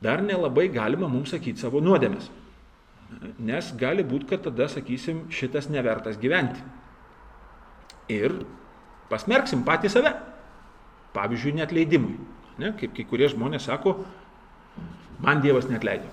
dar 0.01 0.24
nelabai 0.25 0.67
galima 0.74 1.10
mums 1.12 1.36
sakyti 1.36 1.62
savo 1.62 1.84
nuodėmės. 1.84 2.32
Nes 3.38 3.70
gali 3.77 4.03
būti, 4.08 4.32
kad 4.32 4.41
tada 4.48 4.65
sakysim, 4.72 5.27
šitas 5.29 5.70
nevertas 5.70 6.17
gyventi. 6.22 6.63
Ir 8.12 8.39
pasmerksim 9.12 9.62
patį 9.65 9.91
save. 9.94 10.15
Pavyzdžiui, 11.15 11.53
net 11.62 11.72
leidimui. 11.75 12.17
Ne? 12.62 12.72
Kaip 12.80 12.94
kai 12.96 13.06
kurie 13.08 13.28
žmonės 13.32 13.68
sako, 13.68 13.98
man 15.24 15.42
Dievas 15.44 15.68
net 15.72 15.84
leido. 15.88 16.08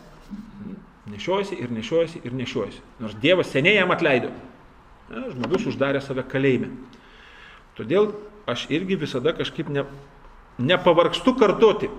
Nešiojasi 1.12 1.58
ir 1.62 1.70
nešiojasi 1.74 2.22
ir 2.24 2.34
nešiojasi. 2.38 2.82
Nors 3.02 3.14
Dievas 3.22 3.50
seniai 3.52 3.78
jam 3.78 3.94
atleido. 3.94 4.32
Ne? 5.10 5.26
Žmogus 5.34 5.68
uždarė 5.70 6.02
save 6.02 6.24
kalėjime. 6.28 6.72
Todėl 7.78 8.10
aš 8.50 8.66
irgi 8.74 8.98
visada 9.00 9.32
kažkaip 9.36 9.70
ne, 9.72 9.86
nepavargstu 10.60 11.34
kartoti, 11.38 11.90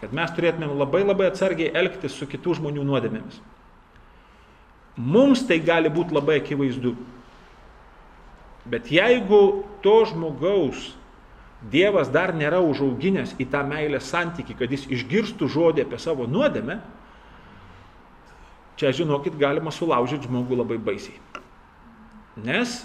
kad 0.00 0.12
mes 0.14 0.32
turėtumėm 0.36 0.76
labai 0.76 1.02
labai 1.06 1.30
atsargiai 1.30 1.72
elgtis 1.74 2.16
su 2.16 2.28
kitų 2.28 2.58
žmonių 2.60 2.84
nuodėmėmis. 2.86 3.40
Mums 4.96 5.44
tai 5.48 5.58
gali 5.60 5.90
būti 5.92 6.14
labai 6.16 6.38
akivaizdu. 6.40 6.94
Bet 8.66 8.88
jeigu 8.90 9.64
to 9.84 9.96
žmogaus 10.10 10.94
Dievas 11.64 12.10
dar 12.12 12.34
nėra 12.36 12.60
užauginęs 12.60 13.32
į 13.40 13.46
tą 13.50 13.62
meilės 13.66 14.10
santyki, 14.12 14.54
kad 14.58 14.70
jis 14.70 14.84
išgirstų 14.92 15.48
žodį 15.48 15.86
apie 15.86 15.98
savo 15.98 16.26
nuodėmę, 16.28 16.78
čia 18.76 18.92
žinokit, 18.92 19.38
galima 19.40 19.72
sulaužyti 19.72 20.28
žmogų 20.28 20.60
labai 20.60 20.76
baisiai. 20.76 21.16
Nes 22.44 22.82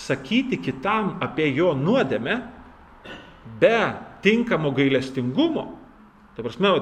sakyti 0.00 0.56
kitam 0.64 1.18
apie 1.20 1.50
jo 1.52 1.74
nuodėmę 1.76 2.40
be 3.60 3.76
tinkamo 4.24 4.72
gailestingumo, 4.72 5.66
ta 6.36 6.44
prasme, 6.44 6.72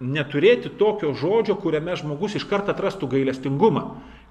neturėti 0.00 0.72
tokio 0.80 1.12
žodžio, 1.16 1.58
kuriame 1.60 1.94
žmogus 2.00 2.38
iškart 2.40 2.72
atrastų 2.72 3.08
gailestingumą, 3.14 3.84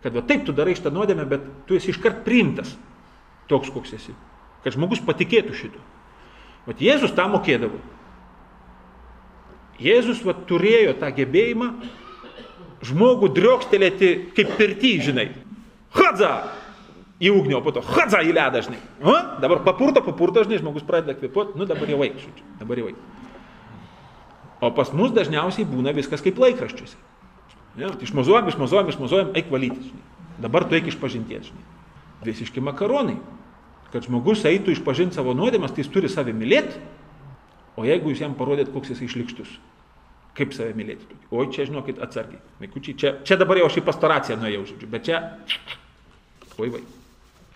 kad 0.04 0.18
va 0.18 0.26
taip 0.28 0.48
tu 0.48 0.56
darai 0.56 0.76
šitą 0.76 0.92
nuodėmę, 0.94 1.26
bet 1.30 1.46
tu 1.70 1.78
esi 1.78 1.94
iškart 1.94 2.26
priimtas 2.26 2.74
toks, 3.48 3.72
koks 3.74 3.94
esi. 3.96 4.16
Kad 4.64 4.76
žmogus 4.76 5.02
patikėtų 5.04 5.56
šito. 5.56 5.82
Vat 6.68 6.82
Jėzus 6.84 7.14
tą 7.16 7.28
mokėdavo. 7.32 7.80
Jėzus 9.84 10.22
va, 10.24 10.36
turėjo 10.48 10.94
tą 11.02 11.10
gebėjimą 11.16 11.72
žmogų 12.84 13.32
driokstelėti 13.36 14.12
kaip 14.36 14.54
pirty, 14.60 14.98
žinai. 15.04 15.32
Hadza! 15.96 16.36
į 17.24 17.32
ugnį, 17.32 17.58
o 17.58 17.62
po 17.64 17.74
to 17.76 17.84
hadza 17.86 18.22
į 18.26 18.34
ledą, 18.36 18.64
žinai. 18.66 18.80
O, 19.04 19.14
dabar 19.42 19.62
papurto, 19.66 20.04
papurto, 20.04 20.44
žinai, 20.46 20.60
žmogus 20.62 20.86
pradeda 20.88 21.16
kvepuoti, 21.18 21.58
nu 21.60 21.68
dabar 21.70 21.90
jau 21.90 22.00
vaik, 22.02 22.18
žodžiu, 22.20 22.48
dabar 22.60 22.82
jau 22.82 22.90
vaik. 22.90 22.98
O 24.64 24.72
pas 24.76 24.92
mus 24.96 25.14
dažniausiai 25.16 25.68
būna 25.68 25.94
viskas 25.96 26.24
kaip 26.24 26.40
laikraščiuose. 26.40 26.98
Ja, 27.80 27.92
išmozuojam, 28.06 28.50
išmozuojam, 28.52 28.92
išmozuojam, 28.92 29.32
eik 29.40 29.52
valyti, 29.54 29.90
žinai. 29.90 30.04
Dabar 30.44 30.66
tu 30.68 30.78
eik 30.78 30.90
iš 30.92 31.00
pažinties, 31.00 31.48
žinai. 31.50 31.64
Visiški 32.28 32.64
makaronai. 32.64 33.18
Kad 33.94 34.08
žmogus 34.10 34.42
eitų 34.50 34.74
išpažinti 34.74 35.20
savo 35.20 35.36
nuodėmas, 35.38 35.74
tai 35.74 35.84
jis 35.84 35.92
turi 35.94 36.10
save 36.10 36.34
mylėti. 36.34 36.82
O 37.78 37.86
jeigu 37.86 38.10
jūs 38.12 38.24
jam 38.24 38.34
parodėt, 38.38 38.72
koks 38.74 38.94
jis 38.94 39.04
išlikštus, 39.06 39.52
kaip 40.38 40.54
save 40.58 40.74
mylėti. 40.78 41.06
O 41.34 41.46
čia, 41.46 41.68
žinokit, 41.70 42.02
atsargiai. 42.02 42.42
Mikučiai, 42.62 42.98
čia, 42.98 43.12
čia 43.26 43.38
dabar 43.38 43.62
jau 43.62 43.70
aš 43.70 43.80
į 43.82 43.86
pastoraciją 43.86 44.38
nuėjau, 44.42 44.66
žodžiu, 44.74 44.90
bet 44.94 45.06
čia... 45.10 45.22
Vai, 46.58 46.70
vai. 46.74 46.82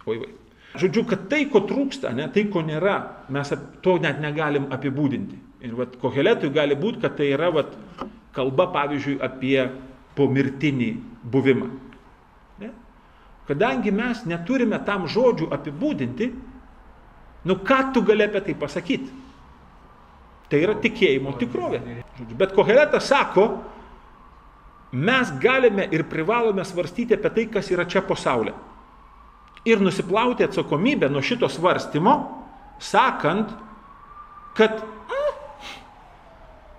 Oi, 0.06 0.20
vai. 0.22 0.30
Žodžiu, 0.78 1.04
kad 1.10 1.26
tai, 1.32 1.44
ko 1.50 1.64
trūksta, 1.66 2.12
ne, 2.14 2.28
tai, 2.34 2.46
ko 2.54 2.62
nėra, 2.66 2.98
mes 3.34 3.54
to 3.86 3.98
net 4.04 4.22
negalim 4.22 4.68
apibūdinti. 4.74 5.40
Ir 5.66 5.74
vat, 5.78 5.98
koheletui 6.02 6.52
gali 6.54 6.78
būti, 6.78 7.02
kad 7.02 7.18
tai 7.18 7.32
yra 7.34 7.50
vat, 7.54 7.74
kalba, 8.36 8.68
pavyzdžiui, 8.76 9.18
apie 9.26 9.70
pomirtinį 10.18 10.92
buvimą. 11.34 11.70
Kadangi 13.48 13.94
mes 13.96 14.26
neturime 14.28 14.80
tam 14.84 15.06
žodžių 15.08 15.48
apibūdinti, 15.56 16.28
nu 17.48 17.56
ką 17.64 17.80
tu 17.96 18.04
gali 18.04 18.26
apie 18.28 18.42
tai 18.44 18.56
pasakyti? 18.60 19.24
Tai 20.52 20.60
yra 20.64 20.76
tikėjimo 20.80 21.34
tikrovė. 21.40 21.80
Bet 22.40 22.54
koheletas 22.56 23.08
sako, 23.08 23.48
mes 24.92 25.32
galime 25.44 25.88
ir 25.92 26.06
privalome 26.08 26.64
svarstyti 26.68 27.16
apie 27.16 27.32
tai, 27.36 27.48
kas 27.52 27.72
yra 27.72 27.88
čia 27.88 28.04
po 28.04 28.16
saulė. 28.20 28.56
Ir 29.68 29.84
nusiplauti 29.84 30.48
atsakomybę 30.48 31.10
nuo 31.12 31.24
šito 31.24 31.48
svarstymo, 31.52 32.16
sakant, 32.80 33.52
kad 34.56 34.80
mm, 34.80 35.34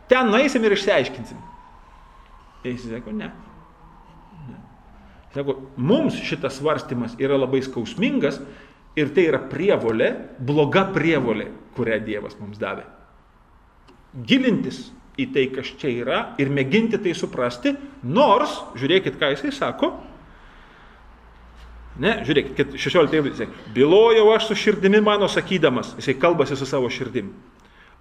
ten 0.09 0.33
nueisim 0.33 0.65
ir 0.65 0.77
išsiaiškinsim. 0.77 1.45
Ir 2.65 2.73
jis 2.73 2.89
sako, 2.89 3.13
ne. 3.17 3.33
Sako, 5.35 5.59
mums 5.77 6.17
šitas 6.25 6.57
svarstymas 6.59 7.17
yra 7.21 7.37
labai 7.37 7.61
skausmingas 7.65 8.41
ir 8.99 9.11
tai 9.15 9.29
yra 9.29 9.41
prievolė, 9.51 10.13
bloga 10.41 10.87
prievolė, 10.95 11.51
kurią 11.77 11.99
Dievas 12.05 12.39
mums 12.41 12.59
davė. 12.61 12.87
Gilintis 14.27 14.87
į 15.19 15.29
tai, 15.35 15.49
kas 15.53 15.75
čia 15.79 15.91
yra 15.93 16.21
ir 16.41 16.51
mėginti 16.55 17.01
tai 17.03 17.13
suprasti, 17.17 17.75
nors, 18.07 18.55
žiūrėkit, 18.79 19.19
ką 19.21 19.33
jisai 19.35 19.53
sako, 19.55 19.93
ne, 22.03 22.15
žiūrėkit, 22.27 22.79
16 22.79 23.19
eilutė, 23.19 23.49
bilojau 23.75 24.31
aš 24.35 24.49
su 24.51 24.59
širdimi 24.65 25.03
mano 25.05 25.29
sakydamas, 25.31 25.97
jisai 25.99 26.17
kalbasi 26.23 26.57
su 26.59 26.67
savo 26.71 26.91
širdim. 26.93 27.33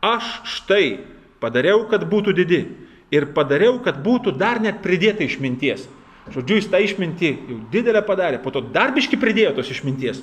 Aš 0.05 0.37
štai 0.57 0.99
padariau, 1.41 1.87
kad 1.89 2.05
būtų 2.07 2.35
didi 2.37 2.61
ir 3.13 3.31
padariau, 3.33 3.79
kad 3.83 3.99
būtų 4.05 4.35
dar 4.37 4.61
net 4.61 4.83
pridėta 4.85 5.25
išminties. 5.25 5.87
Žodžiu, 6.33 6.57
jis 6.59 6.67
tą 6.71 6.81
išmintį 6.83 7.29
jau 7.49 7.59
didelę 7.71 8.01
padarė, 8.05 8.41
po 8.43 8.51
to 8.51 8.61
dar 8.61 8.91
biški 8.95 9.19
pridėjo 9.19 9.55
tos 9.59 9.71
išminties. 9.71 10.21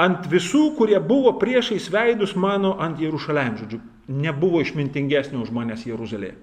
Ant 0.00 0.24
visų, 0.26 0.72
kurie 0.78 0.98
buvo 1.04 1.34
priešais 1.38 1.90
veidus 1.92 2.32
mano 2.34 2.72
ant 2.80 3.00
Jerušalėm, 3.02 3.58
žodžiu, 3.60 3.82
nebuvo 4.08 4.62
išmintingesnio 4.64 5.42
už 5.44 5.52
manęs 5.54 5.84
Jeruzalėje. 5.86 6.34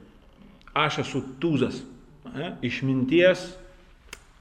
Aš 0.77 1.01
esu 1.03 1.23
tūzas, 1.41 1.81
ne, 2.29 2.53
išminties 2.63 3.49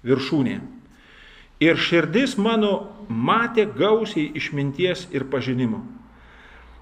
viršūnė. 0.07 0.59
Ir 1.65 1.81
širdis 1.83 2.37
mano 2.39 2.93
matė 3.09 3.65
gausiai 3.67 4.29
išminties 4.39 5.09
ir 5.11 5.27
pažinimo. 5.33 5.83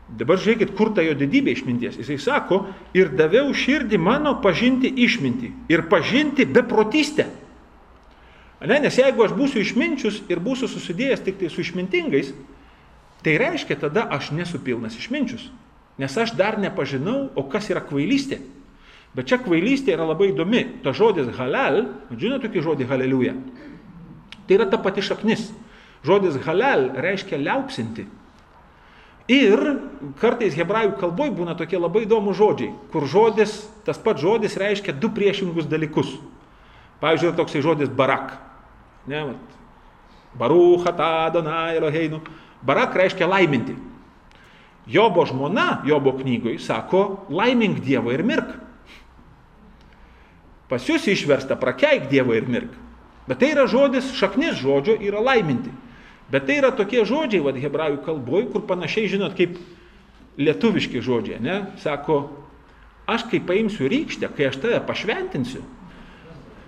Dabar 0.07 0.39
žiūrėkit, 0.39 0.71
kur 0.79 0.93
ta 0.95 1.03
jo 1.03 1.17
didybė 1.19 1.57
išminties. 1.57 1.97
Jisai 1.99 2.17
sako, 2.23 2.61
ir 2.95 3.11
daviau 3.19 3.51
širdį 3.51 3.99
mano 3.99 4.37
pažinti 4.43 4.93
išmintį 5.03 5.51
ir 5.73 5.83
pažinti 5.91 6.47
beprotystę. 6.47 7.27
Ne, 8.63 8.79
nes 8.81 8.95
jeigu 8.97 9.25
aš 9.27 9.35
būsiu 9.37 9.61
išminčius 9.61 10.23
ir 10.31 10.41
būsiu 10.41 10.71
susidėjęs 10.71 11.25
tik 11.27 11.41
tai 11.41 11.51
su 11.53 11.61
išmintingais, 11.61 12.31
tai 13.27 13.35
reiškia 13.43 13.77
tada 13.83 14.07
aš 14.15 14.31
nesu 14.33 14.63
pilnas 14.63 14.95
išminčius. 14.97 15.51
Nes 15.99 16.15
aš 16.17 16.37
dar 16.39 16.61
nepažinau, 16.61 17.33
o 17.35 17.43
kas 17.51 17.67
yra 17.73 17.83
kvailystė. 17.85 18.39
Bet 19.17 19.31
čia 19.31 19.41
kvailystė 19.41 19.95
yra 19.97 20.07
labai 20.07 20.31
įdomi. 20.31 20.63
Ta 20.85 20.93
žodis 20.95 21.29
halal, 21.39 21.87
žinote 22.13 22.47
tokį 22.47 22.63
žodį 22.63 22.89
haleliuja? 22.91 23.35
Tai 24.47 24.59
yra 24.59 24.69
ta 24.71 24.79
pati 24.79 25.03
šaknis. 25.03 25.49
Žodis 26.07 26.37
halal 26.45 26.91
reiškia 27.01 27.41
liaupsinti. 27.41 28.07
Ir 29.27 29.59
kartais 30.21 30.55
hebrajų 30.55 30.95
kalboje 31.01 31.35
būna 31.35 31.57
tokie 31.59 31.81
labai 31.81 32.05
įdomūs 32.05 32.39
žodžiai, 32.39 32.71
kur 32.93 33.09
žodis, 33.11 33.59
tas 33.83 33.99
pats 33.99 34.23
žodis 34.23 34.55
reiškia 34.61 34.95
du 34.95 35.11
priešingus 35.11 35.67
dalykus. 35.67 36.13
Pavyzdžiui, 37.03 37.35
toksai 37.37 37.63
žodis 37.65 37.91
barak. 37.91 38.37
Ne, 39.11 39.25
vat, 39.33 39.57
Baruchata 40.39 41.27
Adonai 41.27 41.77
Eloheinu. 41.77 42.21
Barak 42.63 42.95
reiškia 42.97 43.27
laiminti. 43.27 43.75
Jobo 44.87 45.27
žmona, 45.27 45.83
Jobo 45.85 46.13
knygoje, 46.13 46.61
sako, 46.63 47.27
laimink 47.31 47.81
Dievą 47.83 48.15
ir 48.15 48.23
mirk. 48.23 48.53
Pas 50.71 50.83
jūs 50.83 51.09
išversta 51.11 51.59
prakeik 51.59 52.07
Dievą 52.11 52.37
ir 52.39 52.47
mirk. 52.51 52.71
Bet 53.27 53.41
tai 53.43 53.51
yra 53.55 53.67
žodis, 53.67 54.13
šaknis 54.15 54.61
žodžio 54.61 54.95
yra 55.03 55.23
laiminti. 55.23 55.73
Bet 56.33 56.49
tai 56.49 56.59
yra 56.59 56.73
tokie 56.75 57.05
žodžiai, 57.07 57.45
vad 57.45 57.59
hebrajų 57.61 58.01
kalboje, 58.07 58.49
kur 58.51 58.65
panašiai, 58.67 59.11
žinot, 59.13 59.37
kaip 59.39 59.61
lietuviški 60.41 61.01
žodžiai, 61.05 61.39
ne? 61.43 61.61
Sako, 61.83 62.25
aš 63.07 63.29
kai 63.31 63.41
paimsiu 63.41 63.87
rykštę, 63.91 64.33
kai 64.35 64.51
aš 64.51 64.59
tave 64.65 64.81
pašventinsiu, 64.89 65.63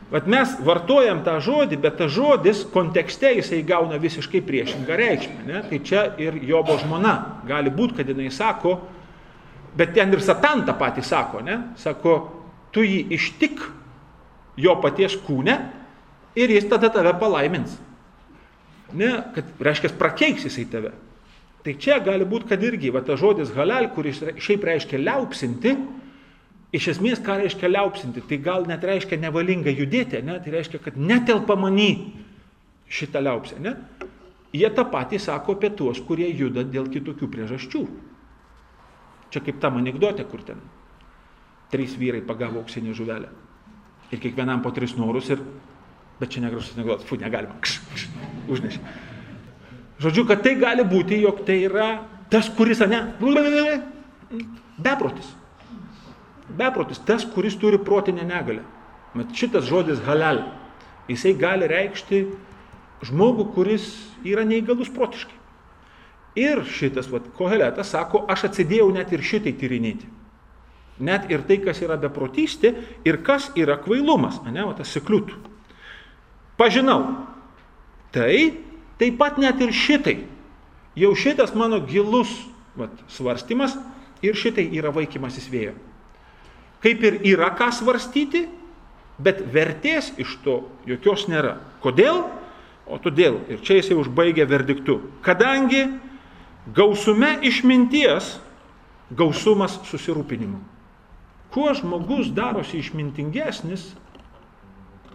Vat 0.08 0.24
mes 0.24 0.54
vartojam 0.64 1.20
tą 1.20 1.34
žodį, 1.44 1.76
bet 1.84 1.98
tas 2.00 2.12
žodis 2.14 2.62
kontekste 2.72 3.28
jisai 3.36 3.60
gauna 3.66 3.98
visiškai 4.00 4.40
priešingą 4.40 4.96
reikšmę. 4.96 5.42
Ne? 5.44 5.60
Tai 5.68 5.80
čia 5.84 6.04
ir 6.16 6.38
Jobo 6.48 6.78
žmona. 6.80 7.42
Gali 7.48 7.68
būti, 7.68 7.98
kad 7.98 8.08
jinai 8.08 8.30
sako, 8.32 8.78
bet 9.76 9.92
ten 9.96 10.14
ir 10.16 10.24
Satan 10.24 10.64
tą 10.64 10.72
patį 10.80 11.04
sako, 11.04 11.42
ne? 11.44 11.58
Sako, 11.76 12.14
tu 12.72 12.86
jį 12.86 13.02
ištik 13.18 13.60
jo 14.56 14.78
paties 14.80 15.18
kūne 15.26 15.58
ir 16.40 16.56
jis 16.56 16.70
tada 16.72 16.88
tave 16.94 17.12
palaimins. 17.20 17.76
Ne, 18.96 19.10
kad 19.34 19.48
reiškia, 19.60 19.92
prakeiks 20.00 20.46
jisai 20.48 20.64
tave. 20.72 20.94
Tai 21.64 21.74
čia 21.76 21.98
gali 22.00 22.24
būti, 22.24 22.48
kad 22.48 22.62
irgi, 22.64 22.92
va 22.94 23.02
tas 23.04 23.20
žodis 23.20 23.50
halal, 23.56 23.90
kuris 23.92 24.22
šiaip 24.40 24.64
reiškia 24.64 25.00
liaupsinti, 25.02 25.74
Iš 26.68 26.90
esmės, 26.92 27.20
ką 27.24 27.38
reiškia 27.40 27.70
liaupsinti, 27.70 28.20
tai 28.28 28.36
gal 28.44 28.66
net 28.68 28.82
reiškia 28.84 29.16
nevalinga 29.22 29.72
judėti, 29.72 30.20
ne? 30.24 30.36
tai 30.44 30.52
reiškia, 30.52 30.80
kad 30.84 30.98
netelpa 31.00 31.56
many 31.56 32.12
šitą 32.92 33.22
liaupsę. 33.24 33.56
Ne? 33.64 33.72
Jie 34.52 34.68
tą 34.76 34.84
patį 34.92 35.20
sako 35.22 35.56
apie 35.56 35.70
tuos, 35.76 36.00
kurie 36.04 36.28
juda 36.36 36.66
dėl 36.68 36.90
kitokių 36.92 37.28
priežasčių. 37.32 37.82
Čia 39.32 39.42
kaip 39.44 39.62
tam 39.64 39.80
anegdote, 39.80 40.24
kur 40.28 40.44
ten 40.44 40.60
trys 41.72 41.96
vyrai 42.00 42.20
pagavo 42.24 42.60
auksinį 42.60 42.94
žuvelę. 42.96 43.32
Ir 44.12 44.20
kiekvienam 44.20 44.60
po 44.64 44.72
tris 44.72 44.94
norus 44.96 45.28
ir, 45.32 45.40
bet 46.20 46.34
čia 46.34 46.44
negražus 46.44 46.76
anegdotas, 46.76 47.06
fu, 47.08 47.18
negalima, 47.20 47.56
kš, 47.62 47.80
kš, 47.94 48.08
užnešė. 48.50 48.80
Žodžiu, 50.02 50.24
kad 50.28 50.44
tai 50.44 50.54
gali 50.58 50.84
būti, 50.86 51.18
jog 51.22 51.42
tai 51.46 51.60
yra 51.66 51.90
tas, 52.30 52.50
kuris, 52.54 52.82
ne, 52.86 53.02
beprotis 54.78 55.34
beprotis, 56.48 56.98
tas, 56.98 57.24
kuris 57.24 57.56
turi 57.56 57.78
protinę 57.78 58.24
negalę. 58.24 58.62
Bet 59.14 59.32
šitas 59.34 59.66
žodis 59.68 60.02
halal, 60.06 60.42
jisai 61.08 61.34
gali 61.38 61.68
reikšti 61.68 62.24
žmogų, 63.08 63.48
kuris 63.54 63.88
yra 64.26 64.44
neįgalus 64.48 64.90
protiškai. 64.94 65.36
Ir 66.38 66.62
šitas, 66.68 67.08
vat, 67.10 67.26
koheletas 67.34 67.90
sako, 67.94 68.22
aš 68.30 68.48
atsidėjau 68.50 68.90
net 68.94 69.12
ir 69.12 69.24
šitai 69.24 69.54
tyrinėti. 69.58 70.06
Net 71.02 71.30
ir 71.30 71.44
tai, 71.46 71.60
kas 71.62 71.80
yra 71.82 71.96
beprotystė 71.98 72.74
ir 73.06 73.20
kas 73.26 73.52
yra 73.58 73.78
kvailumas, 73.80 74.40
ne, 74.46 74.64
va 74.66 74.74
tas 74.78 74.90
sikliut. 74.92 75.32
Pažinau. 76.58 77.26
Tai 78.12 78.34
taip 78.98 79.18
pat 79.20 79.38
net 79.38 79.60
ir 79.62 79.74
šitai. 79.74 80.20
Jau 80.98 81.12
šitas 81.14 81.54
mano 81.54 81.78
gilus 81.86 82.32
vat, 82.78 82.90
svarstymas 83.10 83.76
ir 84.24 84.34
šitai 84.34 84.66
yra 84.74 84.90
vaikymasis 84.94 85.46
vėjo 85.52 85.76
kaip 86.82 87.02
ir 87.02 87.20
yra 87.26 87.50
ką 87.58 87.70
svarstyti, 87.74 88.46
bet 89.18 89.42
vertės 89.52 90.12
iš 90.20 90.36
to 90.44 90.60
jokios 90.86 91.26
nėra. 91.30 91.58
Kodėl? 91.82 92.24
O 92.88 92.96
todėl, 93.02 93.42
ir 93.52 93.60
čia 93.66 93.80
jisai 93.80 93.98
užbaigia 94.00 94.46
verdiktu, 94.48 95.02
kadangi 95.20 95.84
gausume 96.72 97.34
išminties, 97.44 98.38
gausumas 99.12 99.76
susirūpinimu. 99.90 100.62
Kuo 101.52 101.72
žmogus 101.76 102.30
darosi 102.32 102.78
išmintingesnis, 102.80 103.90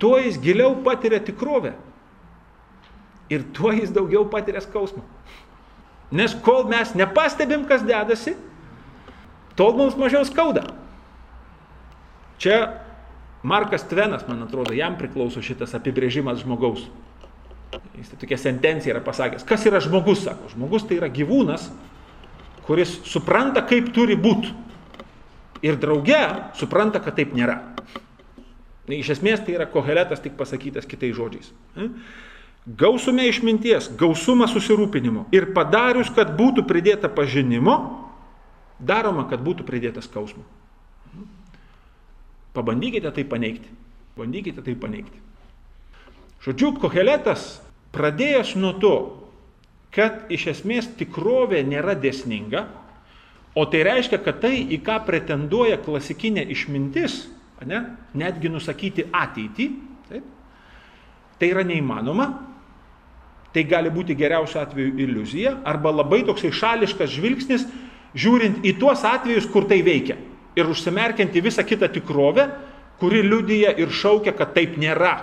tuo 0.01 0.17
jis 0.21 0.39
giliau 0.41 0.75
patiria 0.85 1.19
tikrovę. 1.23 1.73
Ir 3.31 3.45
tuo 3.55 3.71
jis 3.73 3.93
daugiau 3.93 4.25
patiria 4.29 4.61
skausmą. 4.61 5.03
Nes 6.13 6.35
kol 6.45 6.67
mes 6.69 6.93
nepastebim, 6.93 7.65
kas 7.65 7.81
dedasi, 7.85 8.35
tol 9.57 9.73
mums 9.77 9.97
mažiau 9.97 10.21
skauda. 10.27 10.67
Čia 12.37 12.83
Markas 13.43 13.83
Tvenas, 13.89 14.27
man 14.27 14.43
atrodo, 14.45 14.75
jam 14.75 14.95
priklauso 14.99 15.41
šitas 15.43 15.73
apibrėžimas 15.75 16.43
žmogaus. 16.43 16.85
Jis 17.97 18.11
tai 18.11 18.19
tokia 18.21 18.37
sentencija 18.37 18.93
yra 18.93 19.01
pasakęs. 19.03 19.45
Kas 19.47 19.65
yra 19.67 19.81
žmogus, 19.83 20.21
sako. 20.27 20.51
Žmogus 20.53 20.85
tai 20.87 20.99
yra 21.01 21.09
gyvūnas, 21.11 21.67
kuris 22.67 22.99
supranta, 23.09 23.65
kaip 23.67 23.89
turi 23.95 24.15
būti. 24.19 24.53
Ir 25.63 25.79
drauge 25.79 26.21
supranta, 26.59 27.01
kad 27.03 27.17
taip 27.17 27.33
nėra. 27.35 27.72
Iš 28.91 29.13
esmės 29.15 29.43
tai 29.43 29.55
yra 29.55 29.67
koheletas 29.71 30.19
tik 30.23 30.35
pasakytas 30.35 30.87
kitais 30.89 31.15
žodžiais. 31.15 31.53
Gausume 32.63 33.25
išminties, 33.27 33.89
gausumą 33.99 34.47
susirūpinimo. 34.51 35.27
Ir 35.35 35.51
padarius, 35.55 36.11
kad 36.15 36.31
būtų 36.35 36.65
pridėta 36.67 37.11
pažinimo, 37.11 37.77
daroma, 38.79 39.25
kad 39.27 39.43
būtų 39.43 39.67
pridėta 39.67 40.03
skausmo. 40.03 40.43
Pabandykite 42.53 43.11
tai 43.11 43.25
paneigti. 43.27 43.71
Bandykite 44.15 44.63
tai 44.63 44.75
paneigti. 44.79 45.19
Žodžiu, 46.43 46.73
koheletas 46.79 47.63
pradėjęs 47.95 48.55
nuo 48.59 48.73
to, 48.79 48.95
kad 49.95 50.31
iš 50.33 50.49
esmės 50.57 50.89
tikrovė 50.99 51.63
nėra 51.65 51.95
desninga, 51.99 52.67
o 53.55 53.63
tai 53.69 53.83
reiškia, 53.85 54.19
kad 54.25 54.41
tai, 54.43 54.57
į 54.59 54.81
ką 54.85 54.99
pretenduoja 55.07 55.77
klasikinė 55.81 56.45
išmintis, 56.53 57.23
ne? 57.69 57.83
netgi 58.17 58.51
nusakyti 58.51 59.07
ateitį, 59.13 59.69
taip, 60.09 60.25
tai 61.39 61.49
yra 61.51 61.63
neįmanoma, 61.67 62.27
tai 63.53 63.63
gali 63.69 63.91
būti 63.93 64.15
geriausiu 64.17 64.61
atveju 64.63 64.95
iliuzija 65.03 65.57
arba 65.69 65.93
labai 65.93 66.23
toksai 66.25 66.51
šališkas 66.55 67.11
žvilgsnis, 67.13 67.65
žiūrint 68.17 68.65
į 68.65 68.75
tuos 68.81 69.03
atvejus, 69.05 69.49
kur 69.49 69.67
tai 69.69 69.81
veikia 69.85 70.17
ir 70.57 70.69
užsimerkiant 70.69 71.33
į 71.33 71.43
visą 71.47 71.65
kitą 71.65 71.89
tikrovę, 71.93 72.47
kuri 73.01 73.23
liudyja 73.25 73.73
ir 73.81 73.93
šaukia, 73.93 74.35
kad 74.37 74.53
taip 74.55 74.77
nėra. 74.79 75.15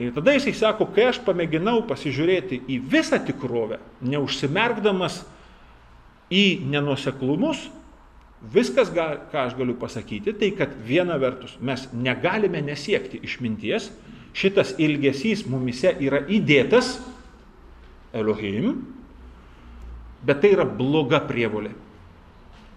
Ir 0.00 0.14
tada 0.16 0.32
jisai 0.32 0.54
sako, 0.56 0.86
kai 0.94 1.10
aš 1.10 1.18
pamėginau 1.26 1.82
pasižiūrėti 1.88 2.62
į 2.72 2.78
visą 2.92 3.18
tikrovę, 3.20 3.80
neužsimerkdamas 4.00 5.20
į 6.32 6.62
nenuseklumus, 6.70 7.66
viskas, 8.40 8.90
ką 8.92 9.42
aš 9.44 9.56
galiu 9.58 9.76
pasakyti, 9.78 10.32
tai 10.36 10.52
kad 10.56 10.72
viena 10.86 11.18
vertus 11.20 11.56
mes 11.60 11.88
negalime 11.92 12.62
nesiekti 12.64 13.20
išminties, 13.26 13.90
šitas 14.36 14.74
ilgesys 14.80 15.44
mumise 15.50 15.92
yra 16.00 16.22
įdėtas 16.30 16.96
Elohim, 18.16 18.80
bet 20.24 20.40
tai 20.42 20.54
yra 20.56 20.64
bloga 20.64 21.20
prievolė. 21.26 21.74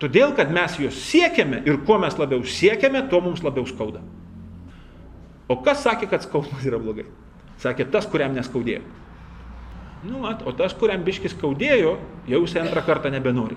Todėl, 0.01 0.33
kad 0.35 0.51
mes 0.51 0.75
jos 0.81 0.97
siekiame 0.99 1.61
ir 1.63 1.79
kuo 1.87 1.95
mes 2.01 2.17
labiau 2.19 2.43
siekiame, 2.43 3.05
tuo 3.07 3.21
mums 3.23 3.43
labiau 3.45 3.63
skauda. 3.69 4.01
O 5.47 5.59
kas 5.63 5.83
sakė, 5.85 6.09
kad 6.11 6.25
skausmas 6.25 6.65
yra 6.67 6.79
blogai? 6.81 7.05
Sakė 7.61 7.85
tas, 7.91 8.07
kuriam 8.09 8.33
neskaudėjo. 8.35 8.81
Nu, 10.03 10.19
mat, 10.25 10.41
o 10.43 10.51
tas, 10.51 10.73
kuriam 10.75 11.03
biškis 11.05 11.35
skaudėjo, 11.37 11.93
jau 12.27 12.41
jisai 12.43 12.65
antrą 12.65 12.83
kartą 12.83 13.11
nebenori. 13.13 13.55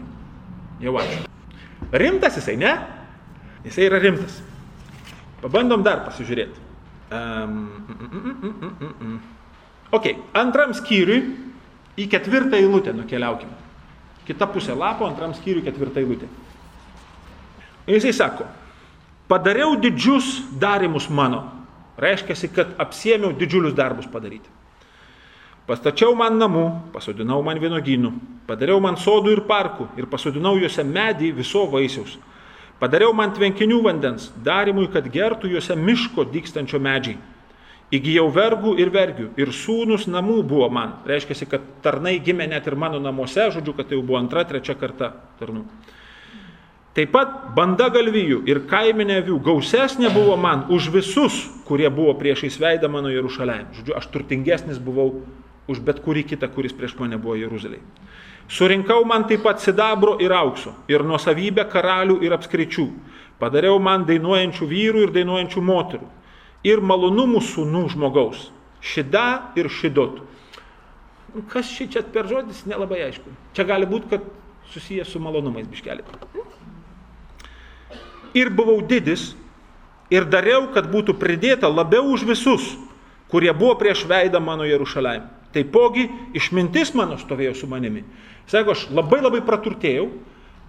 Jau 0.82 0.94
ačiū. 1.00 1.24
Rimtas 1.92 2.36
jisai, 2.38 2.56
ne? 2.60 2.72
Jisai 3.64 3.88
yra 3.88 4.00
rimtas. 4.02 4.40
Pabandom 5.42 5.82
dar 5.84 6.04
pasižiūrėti. 6.06 6.64
Um, 7.06 7.52
mm, 7.86 8.08
mm, 8.10 8.54
mm, 8.80 8.94
mm, 8.98 9.18
ok, 9.94 10.08
antram 10.34 10.72
skyriui 10.74 11.20
į 11.96 12.08
ketvirtą 12.10 12.58
eilutę 12.58 12.94
nukeliaukime. 12.96 13.54
Kita 14.26 14.48
pusė 14.50 14.74
lapo, 14.74 15.06
antram 15.06 15.36
skyriui 15.36 15.62
ketvirtą 15.62 16.02
eilutę. 16.02 16.26
Jisai 17.86 18.10
sako, 18.16 18.48
padariau 19.30 19.76
didžius 19.78 20.40
darimus 20.58 21.06
mano. 21.06 21.44
Reiškia, 21.96 22.34
kad 22.52 22.74
apsėmiau 22.82 23.30
didžiulius 23.38 23.76
darbus 23.76 24.08
padaryti. 24.10 24.50
Pastačiau 25.66 26.14
man 26.14 26.36
namų, 26.38 26.64
pasodinau 26.94 27.40
man 27.42 27.58
vienogynų, 27.58 28.12
padariau 28.46 28.78
man 28.82 28.94
sodų 29.02 29.32
ir 29.34 29.40
parkų 29.48 29.88
ir 29.98 30.06
pasodinau 30.06 30.54
juose 30.60 30.84
medį 30.86 31.32
viso 31.40 31.64
vaisiaus. 31.72 32.12
Padariau 32.78 33.14
man 33.16 33.32
tvenkinių 33.34 33.80
vandens, 33.82 34.28
darimui, 34.46 34.86
kad 34.92 35.08
gertų 35.10 35.50
juose 35.56 35.74
miško 35.74 36.26
dykstančio 36.30 36.78
medžiai. 36.78 37.16
Įgyjau 37.96 38.26
vergų 38.34 38.74
ir 38.82 38.90
vergių 38.94 39.26
ir 39.40 39.50
sūnus 39.54 40.08
namų 40.10 40.40
buvo 40.46 40.68
man. 40.70 40.96
Reiškia, 41.06 41.46
kad 41.50 41.66
tarnai 41.82 42.16
gimė 42.22 42.48
net 42.50 42.66
ir 42.66 42.74
mano 42.78 42.98
namuose, 43.02 43.48
žodžiu, 43.54 43.74
kad 43.74 43.88
tai 43.88 43.98
jau 43.98 44.04
buvo 44.06 44.18
antra, 44.18 44.44
trečia 44.46 44.74
karta 44.78 45.12
tarnų. 45.40 45.64
Taip 46.96 47.10
pat 47.12 47.32
banda 47.56 47.88
galvijų 47.92 48.40
ir 48.48 48.62
kaiminė 48.70 49.18
avių 49.20 49.38
gausesnė 49.44 50.10
buvo 50.14 50.36
man 50.40 50.64
už 50.72 50.88
visus, 50.94 51.42
kurie 51.66 51.90
buvo 51.92 52.14
priešais 52.16 52.56
veidą 52.60 52.88
mano 52.88 53.10
Jerušalėje. 53.12 53.66
Žodžiu, 53.80 53.96
aš 53.98 54.08
turtingesnis 54.14 54.78
buvau 54.82 55.10
už 55.70 55.82
bet 55.84 56.02
kurį 56.04 56.24
kitą, 56.32 56.48
kuris 56.52 56.74
prieš 56.76 56.96
mane 57.00 57.18
buvo 57.18 57.36
Jeruzalėje. 57.38 57.82
Surinkau 58.48 59.02
man 59.04 59.26
taip 59.26 59.42
pat 59.42 59.60
sidabro 59.62 60.16
ir 60.22 60.32
aukso, 60.32 60.74
ir 60.88 61.02
nuosavybę 61.02 61.66
karalių 61.70 62.20
ir 62.22 62.36
apskričių. 62.36 62.86
Padariau 63.40 63.80
man 63.82 64.06
dainuojančių 64.06 64.68
vyrų 64.70 65.02
ir 65.06 65.14
dainuojančių 65.16 65.62
moterų. 65.66 66.06
Ir 66.66 66.80
malonumų 66.80 67.42
sūnų 67.42 67.82
žmogaus. 67.92 68.48
Šida 68.80 69.52
ir 69.58 69.68
šidot. 69.68 70.22
Kas 71.52 71.68
ši 71.68 71.90
čia 71.92 72.06
per 72.14 72.30
žodis, 72.30 72.62
nelabai 72.70 73.02
aišku. 73.10 73.34
Čia 73.52 73.66
gali 73.68 73.88
būti, 73.90 74.14
kad 74.14 74.30
susijęs 74.72 75.10
su 75.10 75.20
malonumais 75.20 75.66
biškelį 75.68 76.06
ir 78.36 78.50
buvau 78.52 78.80
didis 78.84 79.32
ir 80.12 80.28
dariau, 80.28 80.68
kad 80.74 80.90
būtų 80.92 81.16
pridėta 81.18 81.70
labiau 81.72 82.12
už 82.12 82.26
visus, 82.28 82.74
kurie 83.32 83.52
buvo 83.56 83.74
prieš 83.80 84.04
veidą 84.06 84.42
mano 84.44 84.68
Jerušalėje. 84.68 85.24
Taipogi 85.56 86.06
išmintis 86.36 86.92
mano 86.94 87.16
stovėjo 87.16 87.54
su 87.56 87.68
manimi. 87.70 88.04
Sako, 88.46 88.76
aš 88.76 88.86
labai 88.92 89.22
labai 89.24 89.40
praturtėjau, 89.46 90.10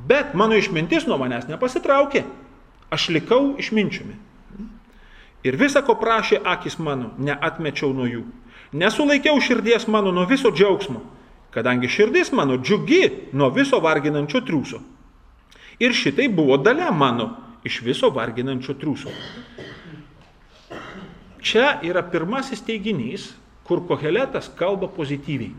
bet 0.08 0.34
mano 0.38 0.58
išmintis 0.58 1.06
nuo 1.10 1.20
manęs 1.20 1.50
nepasitraukė. 1.52 2.24
Aš 2.94 3.10
likau 3.12 3.58
išminčiumi. 3.60 4.16
Ir 5.46 5.58
visą, 5.60 5.84
ko 5.86 5.98
prašė 6.00 6.40
akis 6.56 6.80
mano, 6.80 7.12
neatmečiau 7.20 7.92
nuo 7.94 8.08
jų. 8.08 8.24
Nesulaikiau 8.78 9.40
širdies 9.44 9.88
mano 9.88 10.12
nuo 10.12 10.26
viso 10.28 10.52
džiaugsmo, 10.52 11.02
kadangi 11.56 11.88
širdis 11.92 12.34
mano 12.36 12.58
džiugi 12.58 13.32
nuo 13.38 13.52
viso 13.56 13.80
varginančio 13.84 14.42
triūso. 14.48 14.82
Ir 15.80 15.94
šitai 15.94 16.28
buvo 16.34 16.58
dalia 16.58 16.90
mano 16.92 17.30
iš 17.68 17.82
viso 17.86 18.10
varginančio 18.12 18.76
triūso. 18.80 19.14
Čia 21.44 21.78
yra 21.86 22.02
pirmasis 22.04 22.64
teiginys, 22.66 23.30
kur 23.68 23.84
Koheletas 23.88 24.50
kalba 24.56 24.88
pozityviai. 24.88 25.54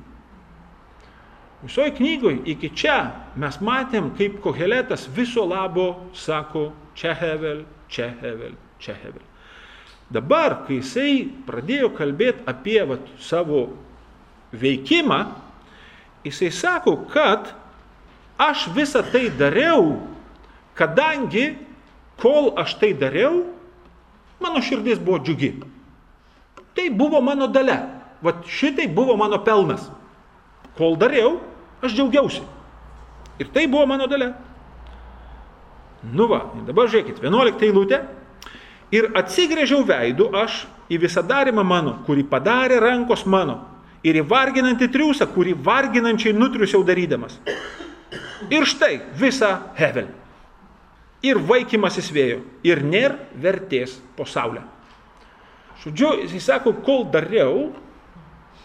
Visoje 1.62 1.90
knygoje 1.90 2.44
iki 2.46 2.70
čia 2.70 3.10
mes 3.36 3.58
matėm, 3.58 4.12
kaip 4.14 4.38
Koheletas 4.42 5.08
viso 5.10 5.42
labo 5.42 6.08
sako 6.14 6.70
čia 6.94 7.16
hevel, 7.18 7.64
čia 7.90 8.12
hevel, 8.22 8.54
čia 8.78 8.94
hevel. 8.94 9.24
Dabar, 10.08 10.62
kai 10.64 10.78
jisai 10.78 11.26
pradėjo 11.44 11.90
kalbėti 11.98 12.46
apie 12.48 12.78
vat, 12.88 13.02
savo 13.20 13.66
veikimą, 14.56 15.18
jisai 16.24 16.48
sako, 16.54 16.94
kad 17.10 17.50
aš 18.40 18.70
visą 18.72 19.02
tai 19.12 19.26
dariau, 19.34 19.98
kadangi 20.78 21.58
kol 22.22 22.54
aš 22.56 22.78
tai 22.80 22.94
dariau, 22.96 23.42
mano 24.40 24.62
širdis 24.62 25.02
buvo 25.02 25.18
džiugi. 25.26 25.52
Tai 26.78 26.86
buvo 26.94 27.20
mano 27.20 27.50
dalė. 27.50 27.97
Vat 28.24 28.46
šitai 28.50 28.88
buvo 28.90 29.16
mano 29.16 29.38
pelnas. 29.44 29.86
Kol 30.78 30.96
dariau, 30.98 31.38
aš 31.82 31.94
džiaugiausi. 31.94 32.42
Ir 33.38 33.50
tai 33.54 33.66
buvo 33.70 33.86
mano 33.86 34.08
dalė. 34.10 34.32
Nu 36.14 36.28
va, 36.30 36.44
dabar 36.66 36.90
žiūrėkit, 36.90 37.22
11 37.22 37.64
eilutė. 37.66 38.02
Ir 38.94 39.10
atsigrėžiau 39.18 39.82
veidų 39.86 40.30
aš 40.38 40.62
į 40.88 41.00
visadarimą 41.02 41.64
mano, 41.66 41.98
kurį 42.06 42.24
padarė 42.30 42.78
rankos 42.82 43.26
mano. 43.26 43.60
Ir 44.06 44.20
į 44.20 44.24
varginantį 44.30 44.88
triūsą, 44.94 45.26
kurį 45.34 45.56
varginančiai 45.66 46.32
nutriusiau 46.36 46.84
darydamas. 46.86 47.40
Ir 48.48 48.64
štai 48.66 48.94
visą 49.18 49.56
Hevel 49.76 50.08
ir 51.24 51.38
vaikymasis 51.42 52.10
vėjo, 52.14 52.42
ir 52.66 52.82
nėra 52.86 53.18
vertės 53.34 53.96
po 54.16 54.26
saulę. 54.28 54.62
Žodžiu, 55.82 56.12
jis 56.26 56.46
sako, 56.46 56.74
kol 56.84 57.06
dariau, 57.10 57.68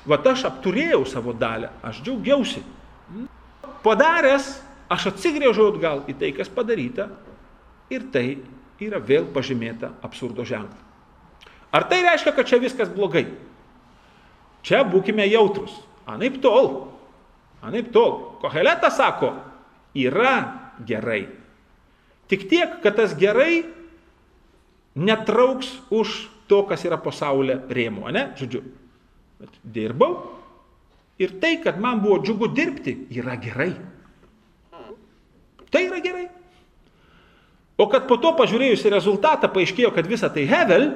va 0.07 0.19
aš 0.31 0.45
apturėjau 0.49 1.03
savo 1.07 1.33
dalę, 1.33 1.71
aš 1.83 2.01
džiaugiausi. 2.03 2.63
Padaręs, 3.83 4.49
aš 4.91 5.11
atsigrėžiau 5.13 5.71
atgal 5.73 6.03
į 6.07 6.15
tai, 6.19 6.31
kas 6.35 6.51
padaryta, 6.51 7.09
ir 7.91 8.07
tai 8.11 8.27
yra 8.83 8.99
vėl 8.99 9.27
pažymėta 9.31 9.93
absurdo 10.03 10.45
ženklu. 10.47 10.79
Ar 11.73 11.87
tai 11.89 12.03
reiškia, 12.05 12.33
kad 12.35 12.47
čia 12.47 12.59
viskas 12.61 12.91
blogai? 12.93 13.25
Čia 14.63 14.83
būkime 14.87 15.25
jautrus. 15.27 15.73
Anaip 16.07 16.37
tol. 16.43 16.91
Anaip 17.63 17.89
tol. 17.95 18.37
Koheletas 18.43 18.99
sako, 18.99 19.33
yra 19.97 20.35
gerai. 20.85 21.25
Tik 22.29 22.45
tiek, 22.51 22.77
kad 22.83 22.99
tas 22.99 23.15
gerai 23.17 23.63
netrauks 24.95 25.71
už 25.91 26.13
to, 26.47 26.61
kas 26.69 26.85
yra 26.85 26.99
pasaulio 27.01 27.57
rėmų, 27.71 28.05
ne? 28.13 28.23
Žodžiu, 28.39 28.61
bet 29.43 29.59
dirbau 29.75 30.15
ir 31.19 31.35
tai, 31.43 31.57
kad 31.63 31.79
man 31.79 32.01
buvo 32.01 32.21
džiugu 32.23 32.49
dirbti, 32.55 32.95
yra 33.13 33.35
gerai. 33.41 33.73
Tai 35.73 35.81
yra 35.83 35.99
gerai. 36.03 36.27
O 37.77 37.87
kad 37.89 38.05
po 38.07 38.19
to 38.21 38.31
pažiūrėjus 38.37 38.85
į 38.85 38.93
rezultatą 38.93 39.49
paaiškėjo, 39.51 39.89
kad 39.95 40.07
visa 40.07 40.29
tai 40.33 40.45
Hevel, 40.49 40.91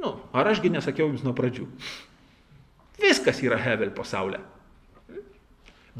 nu, 0.00 0.14
ar 0.32 0.50
ašgi 0.50 0.72
nesakiau 0.72 1.10
jums 1.10 1.24
nuo 1.24 1.34
pradžių. 1.36 1.68
Viskas 3.02 3.42
yra 3.44 3.60
Hevel 3.60 3.92
pasaulyje. 3.94 4.40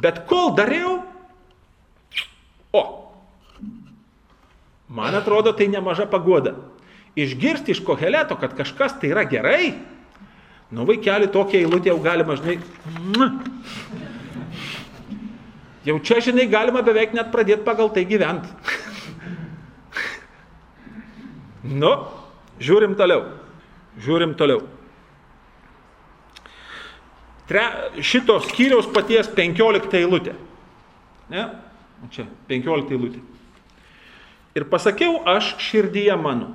Bet 0.03 0.23
kol 0.29 0.55
dariau, 0.57 1.03
o, 2.73 2.83
Man 4.93 5.15
atrodo, 5.17 5.55
tai 5.57 5.71
nemaža 5.73 6.05
pagoda. 6.05 6.53
Išgirsti 7.17 7.73
iš 7.73 7.81
koheleto, 7.85 8.37
kad 8.37 8.53
kažkas 8.57 8.99
tai 9.01 9.09
yra 9.15 9.25
gerai, 9.25 9.73
nu 10.73 10.87
vaikeli 10.89 11.29
tokia 11.33 11.61
eilutė 11.63 11.93
jau 11.93 11.99
galima, 12.03 12.37
žinai, 12.41 12.57
jau 15.89 15.99
čia, 16.01 16.21
žinai, 16.25 16.49
galima 16.51 16.83
beveik 16.85 17.15
net 17.17 17.33
pradėti 17.35 17.67
pagal 17.67 17.93
tai 17.93 18.07
gyventi. 18.09 18.51
Nu, 21.63 21.93
žiūrim 22.59 22.97
toliau. 22.99 23.27
Žiūrim 24.03 24.33
toliau. 24.39 24.65
Tre, 27.47 27.67
šito 28.01 28.39
skyriaus 28.47 28.89
paties 28.95 29.29
15 29.37 29.95
eilutė. 30.01 30.35
Ne? 31.33 31.45
Čia 32.13 32.27
15 32.49 32.95
eilutė. 32.97 33.21
Ir 34.59 34.67
pasakiau 34.69 35.23
aš 35.29 35.55
širdyje 35.65 36.17
mano, 36.21 36.51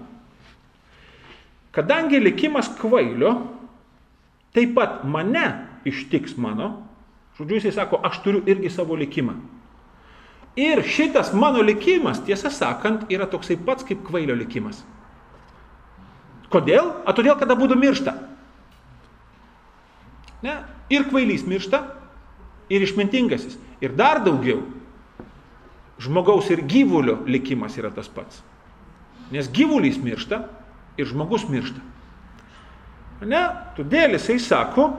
kadangi 1.73 2.19
likimas 2.21 2.69
kvailio, 2.77 3.31
taip 4.55 4.75
pat 4.77 5.03
mane 5.03 5.45
ištiks 5.87 6.37
mano, 6.37 6.83
žodžiu, 7.37 7.59
jisai 7.59 7.75
sako, 7.75 7.99
aš 8.03 8.21
turiu 8.23 8.43
irgi 8.49 8.69
savo 8.73 8.95
likimą. 8.97 9.35
Ir 10.57 10.81
šitas 10.81 11.33
mano 11.37 11.61
likimas, 11.61 12.23
tiesą 12.25 12.49
sakant, 12.53 13.05
yra 13.13 13.27
toksai 13.29 13.59
pats 13.61 13.85
kaip 13.85 14.01
kvailio 14.07 14.33
likimas. 14.37 14.81
Kodėl? 16.49 16.89
A 17.05 17.13
todėl, 17.13 17.35
kada 17.37 17.53
būtų 17.59 17.77
miršta. 17.77 18.15
Ne? 20.41 20.55
Ir 20.89 21.05
kvailys 21.11 21.43
miršta, 21.45 21.83
ir 22.69 22.83
išmintingasis. 22.83 23.57
Ir 23.81 23.93
dar 23.93 24.23
daugiau. 24.25 24.63
Žmogaus 26.01 26.49
ir 26.53 26.61
gyvulio 26.69 27.19
likimas 27.25 27.77
yra 27.77 27.91
tas 27.93 28.09
pats. 28.09 28.41
Nes 29.33 29.49
gyvulys 29.49 29.97
miršta 30.01 30.43
ir 30.97 31.09
žmogus 31.09 31.47
miršta. 31.49 31.81
Ne? 33.25 33.43
Todėl 33.77 34.13
jisai 34.17 34.37
sako, 34.41 34.91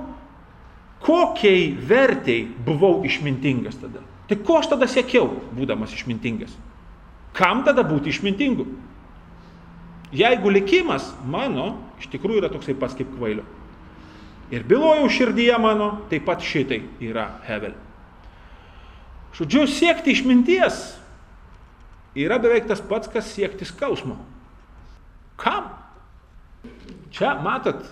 kokiai 1.05 1.71
vertėjai 1.89 2.49
buvau 2.67 3.05
išmintingas 3.07 3.79
tada. 3.79 4.03
Tai 4.29 4.37
ko 4.45 4.59
aš 4.59 4.73
tada 4.73 4.89
siekiau, 4.91 5.31
būdamas 5.57 5.95
išmintingas? 5.95 6.53
Kam 7.37 7.63
tada 7.65 7.85
būti 7.87 8.11
išmintingu? 8.11 8.67
Jeigu 10.13 10.51
likimas 10.51 11.13
mano 11.29 11.77
iš 12.01 12.09
tikrųjų 12.13 12.43
yra 12.43 12.51
toksai 12.53 12.75
pats 12.79 12.97
kaip 12.99 13.11
kvailio. 13.17 13.45
Ir 14.51 14.65
bilojau 14.65 15.09
širdyje 15.13 15.59
mano, 15.61 15.91
taip 16.09 16.25
pat 16.25 16.41
šitai 16.45 16.81
yra 17.05 17.27
Hevel. 17.45 17.75
Žodžiu, 19.37 19.67
siekti 19.69 20.15
išminties 20.15 20.79
yra 22.19 22.39
beveik 22.41 22.67
tas 22.71 22.81
pats, 22.81 23.11
kas 23.13 23.29
siekti 23.29 23.69
skausmo. 23.69 24.17
Kam? 25.39 25.69
Čia 27.15 27.37
matot, 27.45 27.85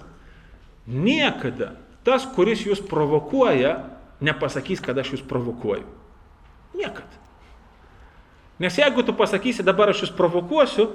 niekada 0.87 1.75
tas, 2.07 2.23
kuris 2.37 2.63
jūs 2.63 2.81
provokuoja, 2.87 3.77
nepasakys, 4.23 4.81
kad 4.81 4.99
aš 4.99 5.17
jūs 5.17 5.25
provokuoju. 5.27 5.87
Niekad. 6.79 7.09
Nes 8.63 8.79
jeigu 8.79 9.03
tu 9.05 9.13
pasakysi, 9.17 9.67
dabar 9.67 9.91
aš 9.93 10.07
jūs 10.07 10.13
provokuosiu, 10.17 10.89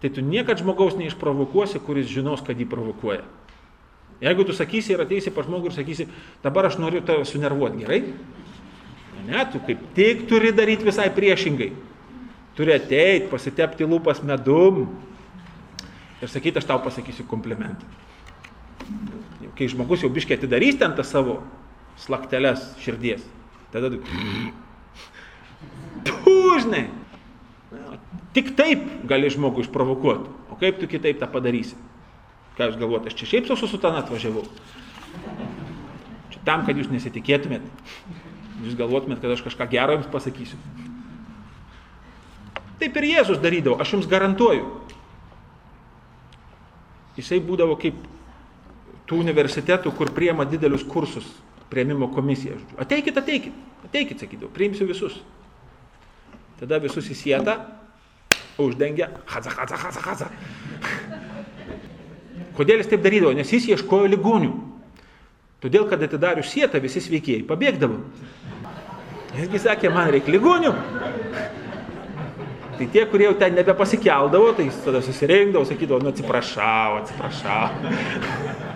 tai 0.00 0.10
tu 0.14 0.22
niekad 0.24 0.62
žmogaus 0.62 0.94
neišprovokuosi, 0.98 1.82
kuris 1.82 2.08
žinos, 2.10 2.40
kad 2.46 2.58
jį 2.58 2.66
provokuoja. 2.70 3.26
Jeigu 4.22 4.46
tu 4.46 4.54
sakysi 4.54 4.94
ir 4.94 5.02
ateisi 5.02 5.32
pa 5.34 5.42
žmogų 5.42 5.72
ir 5.72 5.76
sakysi, 5.76 6.06
dabar 6.44 6.68
aš 6.68 6.78
noriu 6.78 7.02
tave 7.02 7.26
sunervuoti, 7.26 7.82
gerai? 7.82 8.00
Ne, 9.26 9.42
tu 9.50 9.60
kaip 9.66 9.82
tik 9.96 10.24
turi 10.30 10.52
daryti 10.54 10.86
visai 10.86 11.08
priešingai. 11.14 11.72
Turi 12.56 12.74
ateiti, 12.74 13.30
pasitepti 13.30 13.86
lūpas 13.88 14.22
medum 14.26 14.84
ir 16.22 16.30
sakyti, 16.30 16.62
aš 16.62 16.70
tau 16.70 16.78
pasakysiu 16.82 17.26
komplimentą. 17.26 17.86
Kai 19.58 19.68
žmogus 19.68 20.02
jau 20.04 20.10
biškiai 20.12 20.38
atidarys 20.40 20.78
ten 20.80 20.94
tą 20.96 21.04
savo 21.06 21.40
slakteles 22.00 22.64
širdies, 22.82 23.24
tada 23.74 23.92
tu 23.92 24.00
Žinai. 26.62 26.86
Tik 28.36 28.52
taip 28.56 28.84
gali 29.08 29.30
žmogų 29.32 29.66
išprovokuoti. 29.66 30.30
O 30.52 30.56
kaip 30.60 30.78
tu 30.80 30.88
kitaip 30.88 31.18
tą 31.20 31.28
padarysi? 31.32 31.76
Ką 32.56 32.68
jūs 32.68 32.78
galvojate, 32.80 33.10
aš 33.10 33.16
čia 33.18 33.28
šiaip 33.28 33.48
su 33.48 33.68
sutana 33.68 34.02
atvažiavau. 34.02 34.44
Čia 36.32 36.40
tam, 36.46 36.64
kad 36.68 36.76
jūs 36.76 36.90
nesitikėtumėt. 36.92 37.64
Jūs 38.62 38.76
galvotumėt, 38.78 39.20
kad 39.22 39.34
aš 39.34 39.44
kažką 39.48 39.68
gero 39.72 39.96
jums 39.96 40.08
pasakysiu. 40.12 40.60
Taip 42.80 42.96
ir 42.98 43.08
Jėzus 43.08 43.40
darydavo, 43.42 43.78
aš 43.80 43.96
jums 43.96 44.08
garantuoju. 44.10 44.66
Jisai 47.18 47.40
būdavo 47.44 47.76
kaip 47.80 47.98
tų 49.12 49.20
universitetų, 49.20 49.92
kur 49.96 50.10
priema 50.16 50.46
didelius 50.48 50.84
kursus, 50.88 51.28
prieimimo 51.70 52.08
komisija. 52.12 52.56
Ateikit, 52.80 53.18
ateikit, 53.20 53.52
ateikit, 53.84 54.24
sakydavau, 54.24 54.52
priimsiu 54.54 54.88
visus. 54.88 55.20
Tada 56.60 56.80
visus 56.80 57.08
į 57.10 57.18
sietą 57.18 57.58
uždengia. 58.62 59.10
Hadza, 59.28 59.52
hadza, 59.52 59.76
hadza, 59.76 60.04
hadza. 60.06 60.30
Kodėl 62.56 62.82
jis 62.82 62.92
taip 62.92 63.02
darydavo? 63.04 63.34
Nes 63.36 63.52
jis 63.52 63.68
ieškojo 63.74 64.08
ligonių. 64.12 64.52
Todėl, 65.62 65.86
kad 65.90 66.02
atidarius 66.02 66.50
sietą 66.50 66.80
visi 66.82 67.02
sveikėjai 67.02 67.44
pabėgdavo. 67.48 68.00
Jisgi 69.36 69.60
sakė, 69.62 69.92
man 69.92 70.10
reikia 70.12 70.34
ligonių. 70.34 70.72
Tai 72.72 72.88
tie, 72.92 73.04
kurie 73.08 73.28
jau 73.28 73.36
ten 73.38 73.54
nebepasikeldavo, 73.56 74.52
tai 74.58 74.66
tada 74.84 75.00
susirinkdavo, 75.04 75.64
sakydavo, 75.68 76.02
nu 76.02 76.10
atsiprašau, 76.12 77.00
atsiprašau 77.02 78.71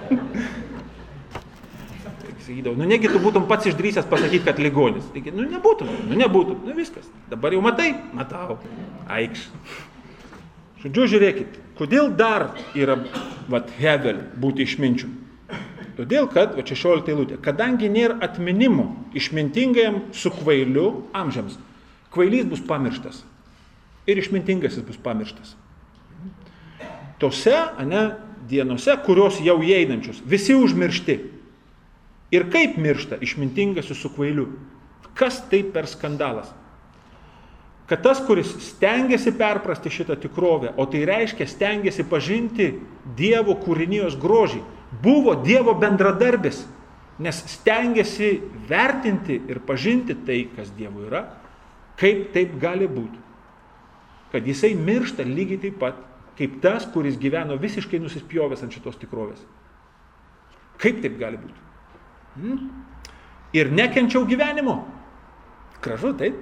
sakydavau, 2.47 2.77
nu 2.79 2.87
negi 2.89 3.11
tu 3.11 3.21
būtum 3.23 3.47
pats 3.49 3.67
išdrysęs 3.71 4.09
pasakyti, 4.11 4.45
kad 4.47 4.61
ligonis. 4.63 5.07
Taigi, 5.15 5.35
nu 5.35 5.47
nebūtum, 5.51 5.91
nu 6.11 6.19
nebūtum, 6.19 6.63
nu 6.67 6.75
viskas. 6.77 7.07
Dabar 7.31 7.55
jau 7.55 7.63
matai, 7.65 7.93
matau, 8.17 8.59
aikš. 9.11 9.47
Žodžiu, 10.85 11.07
žiūrėkit, 11.15 11.61
kodėl 11.79 12.13
dar 12.15 12.53
yra, 12.79 13.01
vat, 13.51 13.73
Hevel 13.81 14.21
būti 14.39 14.67
išminčių. 14.67 15.13
Todėl, 15.97 16.29
kad, 16.29 16.53
va 16.59 16.63
16 16.67 17.09
eilutė, 17.09 17.39
kadangi 17.41 17.89
nėra 17.89 18.19
atminimo 18.23 18.91
išmintingajam 19.17 20.03
su 20.15 20.31
kvailiu 20.35 21.07
amžiams, 21.17 21.57
kvailys 22.13 22.45
bus 22.51 22.61
pamirštas 22.69 23.23
ir 24.07 24.21
išmintingasis 24.21 24.85
bus 24.87 25.01
pamirštas. 25.03 25.57
Tose, 27.19 27.57
ane, 27.81 28.03
dienose, 28.49 28.95
kurios 29.07 29.41
jau 29.45 29.59
įeinančios, 29.63 30.23
visi 30.25 30.55
užmiršti. 30.57 31.19
Ir 32.35 32.49
kaip 32.51 32.79
miršta 32.83 33.21
išmintingasis 33.23 34.01
su 34.03 34.11
kvailiu? 34.15 34.49
Kas 35.17 35.39
tai 35.51 35.63
per 35.63 35.87
skandalas? 35.89 36.51
Kad 37.87 38.03
tas, 38.03 38.19
kuris 38.27 38.51
stengiasi 38.67 39.31
perprasti 39.39 39.93
šitą 39.95 40.17
tikrovę, 40.19 40.73
o 40.77 40.89
tai 40.91 41.05
reiškia 41.07 41.47
stengiasi 41.47 42.05
pažinti 42.11 42.73
Dievo 43.17 43.55
kūrinijos 43.63 44.17
grožį, 44.19 44.59
buvo 45.03 45.37
Dievo 45.39 45.77
bendradarbis, 45.79 46.65
nes 47.23 47.39
stengiasi 47.49 48.41
vertinti 48.69 49.39
ir 49.47 49.63
pažinti 49.63 50.19
tai, 50.27 50.43
kas 50.57 50.75
Dievo 50.75 51.07
yra, 51.07 51.23
kaip 52.01 52.33
taip 52.35 52.59
gali 52.61 52.91
būti. 52.91 53.23
Kad 54.35 54.51
jisai 54.51 54.75
miršta 54.75 55.23
lygiai 55.23 55.63
taip 55.63 55.79
pat, 55.81 56.03
kaip 56.39 56.59
tas, 56.63 56.87
kuris 56.93 57.17
gyveno 57.21 57.57
visiškai 57.61 58.01
nusispjovęs 58.03 58.65
ant 58.65 58.75
šitos 58.75 58.99
tikrovės. 59.01 59.41
Kaip 60.81 61.01
taip 61.05 61.17
gali 61.21 61.41
būti? 61.41 61.63
Hmm? 62.37 62.67
Ir 63.57 63.71
nekenčiau 63.73 64.27
gyvenimo. 64.29 64.83
Gražu, 65.83 66.13
taip. 66.19 66.37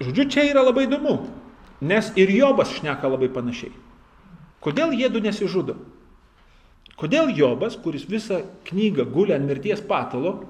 Žodžiu, 0.00 0.26
čia 0.32 0.46
yra 0.48 0.64
labai 0.64 0.86
įdomu, 0.88 1.18
nes 1.84 2.08
ir 2.18 2.32
Jobas 2.32 2.72
šneka 2.78 3.10
labai 3.10 3.28
panašiai. 3.32 3.72
Kodėl 4.64 4.94
jie 4.96 5.10
du 5.12 5.20
nesižudo? 5.22 5.76
Kodėl 7.00 7.30
Jobas, 7.36 7.76
kuris 7.80 8.06
visą 8.08 8.42
knygą 8.68 9.06
guli 9.12 9.36
ant 9.36 9.46
mirties 9.48 9.80
patalo 9.84 10.40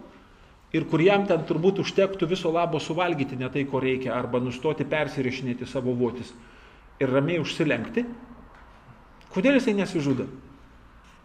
ir 0.75 0.87
kur 0.91 1.03
jam 1.03 1.27
ten 1.27 1.43
turbūt 1.47 1.83
užtektų 1.83 2.31
viso 2.31 2.51
labo 2.55 2.81
suvalgyti 2.83 3.39
ne 3.39 3.51
tai, 3.51 3.67
ko 3.67 3.83
reikia, 3.83 4.15
arba 4.15 4.41
nustoti 4.43 4.87
persirišinėti 4.87 5.67
savo 5.67 5.95
votis 5.99 6.33
ir 7.01 7.11
ramiai 7.11 7.41
užsilenkti, 7.43 8.05
kodėl 9.35 9.59
jisai 9.59 9.77
nesižudo? 9.79 10.27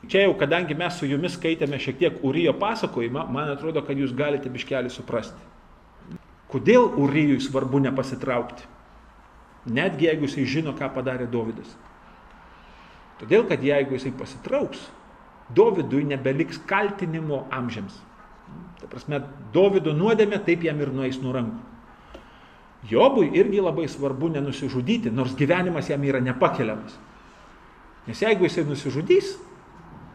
Čia 0.05 0.27
jau, 0.27 0.35
kadangi 0.37 0.77
mes 0.77 0.99
su 0.99 1.07
jumis 1.09 1.33
skaitėme 1.33 1.79
šiek 1.81 1.97
tiek 1.97 2.17
Urijo 2.25 2.53
pasakojimą, 2.61 3.25
man 3.33 3.49
atrodo, 3.55 3.81
kad 3.81 3.97
jūs 3.97 4.13
galite 4.13 4.51
biškelį 4.53 4.91
suprasti. 4.93 5.39
Kodėl 6.51 6.85
Urijui 7.01 7.39
svarbu 7.41 7.81
nepasitraukti? 7.87 8.67
Netgi 9.65 10.05
jeigu 10.05 10.27
jisai 10.29 10.45
žino, 10.45 10.75
ką 10.77 10.91
padarė 10.93 11.25
Dovydas. 11.31 11.71
Todėl, 13.17 13.47
kad 13.49 13.63
jeigu 13.65 13.97
jisai 13.97 14.11
pasitrauks, 14.13 14.83
Dovydui 15.55 16.03
nebeliks 16.09 16.59
kaltinimo 16.69 17.45
amžiams. 17.53 17.97
Ta 18.81 18.89
prasme, 18.89 19.23
Dovydo 19.53 19.93
nuodėmė 19.97 20.39
taip 20.45 20.65
jam 20.65 20.81
ir 20.81 20.93
nueis 20.93 21.17
nuo 21.21 21.33
rankų. 21.33 21.73
Jobui 22.89 23.31
irgi 23.33 23.61
labai 23.65 23.87
svarbu 23.89 24.29
nenusižudyti, 24.35 25.09
nors 25.09 25.33
gyvenimas 25.37 25.89
jam 25.89 26.03
yra 26.05 26.21
nepakeliamas. 26.21 26.97
Nes 28.05 28.21
jeigu 28.21 28.45
jisai 28.45 28.65
nusižudys, 28.67 29.35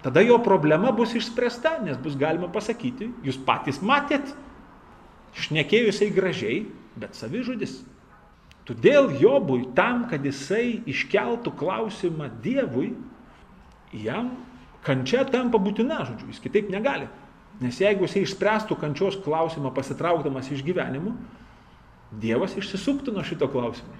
Tada 0.03 0.21
jo 0.21 0.39
problema 0.41 0.93
bus 0.93 1.13
išspręsta, 1.15 1.77
nes 1.85 1.99
bus 2.01 2.17
galima 2.17 2.49
pasakyti, 2.49 3.11
jūs 3.25 3.37
patys 3.45 3.83
matėt, 3.85 4.33
šnekėjo 5.37 5.91
jisai 5.91 6.09
gražiai, 6.15 6.61
bet 6.97 7.19
savižudis. 7.19 7.83
Todėl 8.69 9.11
Jobui, 9.21 9.67
tam, 9.77 10.07
kad 10.09 10.25
jisai 10.25 10.81
iškeltų 10.89 11.53
klausimą 11.59 12.31
Dievui, 12.41 12.95
jam 13.93 14.33
kančia 14.87 15.27
tampa 15.29 15.61
būtina, 15.61 16.05
žodžiu, 16.09 16.31
jis 16.33 16.41
kitaip 16.45 16.71
negali. 16.73 17.11
Nes 17.61 17.77
jeigu 17.83 18.07
jisai 18.07 18.25
išspręstų 18.25 18.79
kančios 18.81 19.19
klausimą 19.21 19.75
pasitraukdamas 19.77 20.49
iš 20.55 20.65
gyvenimo, 20.65 21.13
Dievas 22.11 22.57
išsisuktų 22.59 23.13
nuo 23.15 23.23
šito 23.27 23.47
klausimo. 23.53 23.93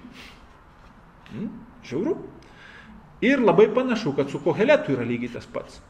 Hmm? 1.29 1.51
Žiauru. 1.87 2.17
Ir 3.21 3.41
labai 3.41 3.67
panašu, 3.73 4.15
kad 4.17 4.29
su 4.29 4.39
koheletu 4.41 4.95
yra 4.95 5.05
lygiai 5.05 5.35
tas 5.35 5.45
pats. 5.45 5.81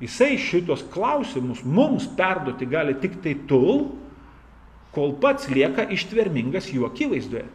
Jisai 0.00 0.36
šitos 0.36 0.82
klausimus 0.92 1.62
mums 1.64 2.08
perduoti 2.16 2.66
gali 2.68 2.96
tik 3.00 3.20
tai 3.24 3.36
tol, 3.48 3.86
kol 4.92 5.14
pats 5.20 5.48
lieka 5.52 5.86
ištvermingas 5.94 6.68
jų 6.72 6.88
akivaizdoje. 6.90 7.46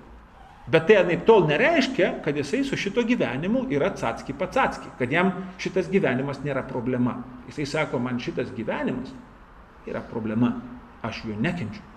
Bet 0.72 0.88
tai 0.88 1.00
anaip 1.02 1.26
tol 1.26 1.44
nereiškia, 1.50 2.22
kad 2.24 2.38
jisai 2.38 2.64
su 2.64 2.78
šito 2.80 3.04
gyvenimu 3.06 3.66
yra 3.74 3.90
atsatski 3.92 4.34
patsatski, 4.38 4.94
kad 5.00 5.12
jam 5.12 5.34
šitas 5.60 5.90
gyvenimas 5.92 6.44
nėra 6.46 6.64
problema. 6.70 7.18
Jisai 7.50 7.66
sako, 7.68 8.00
man 8.00 8.22
šitas 8.22 8.54
gyvenimas 8.56 9.12
yra 9.90 10.04
problema, 10.12 10.54
aš 11.04 11.24
jo 11.28 11.36
nekenčiu. 11.38 11.91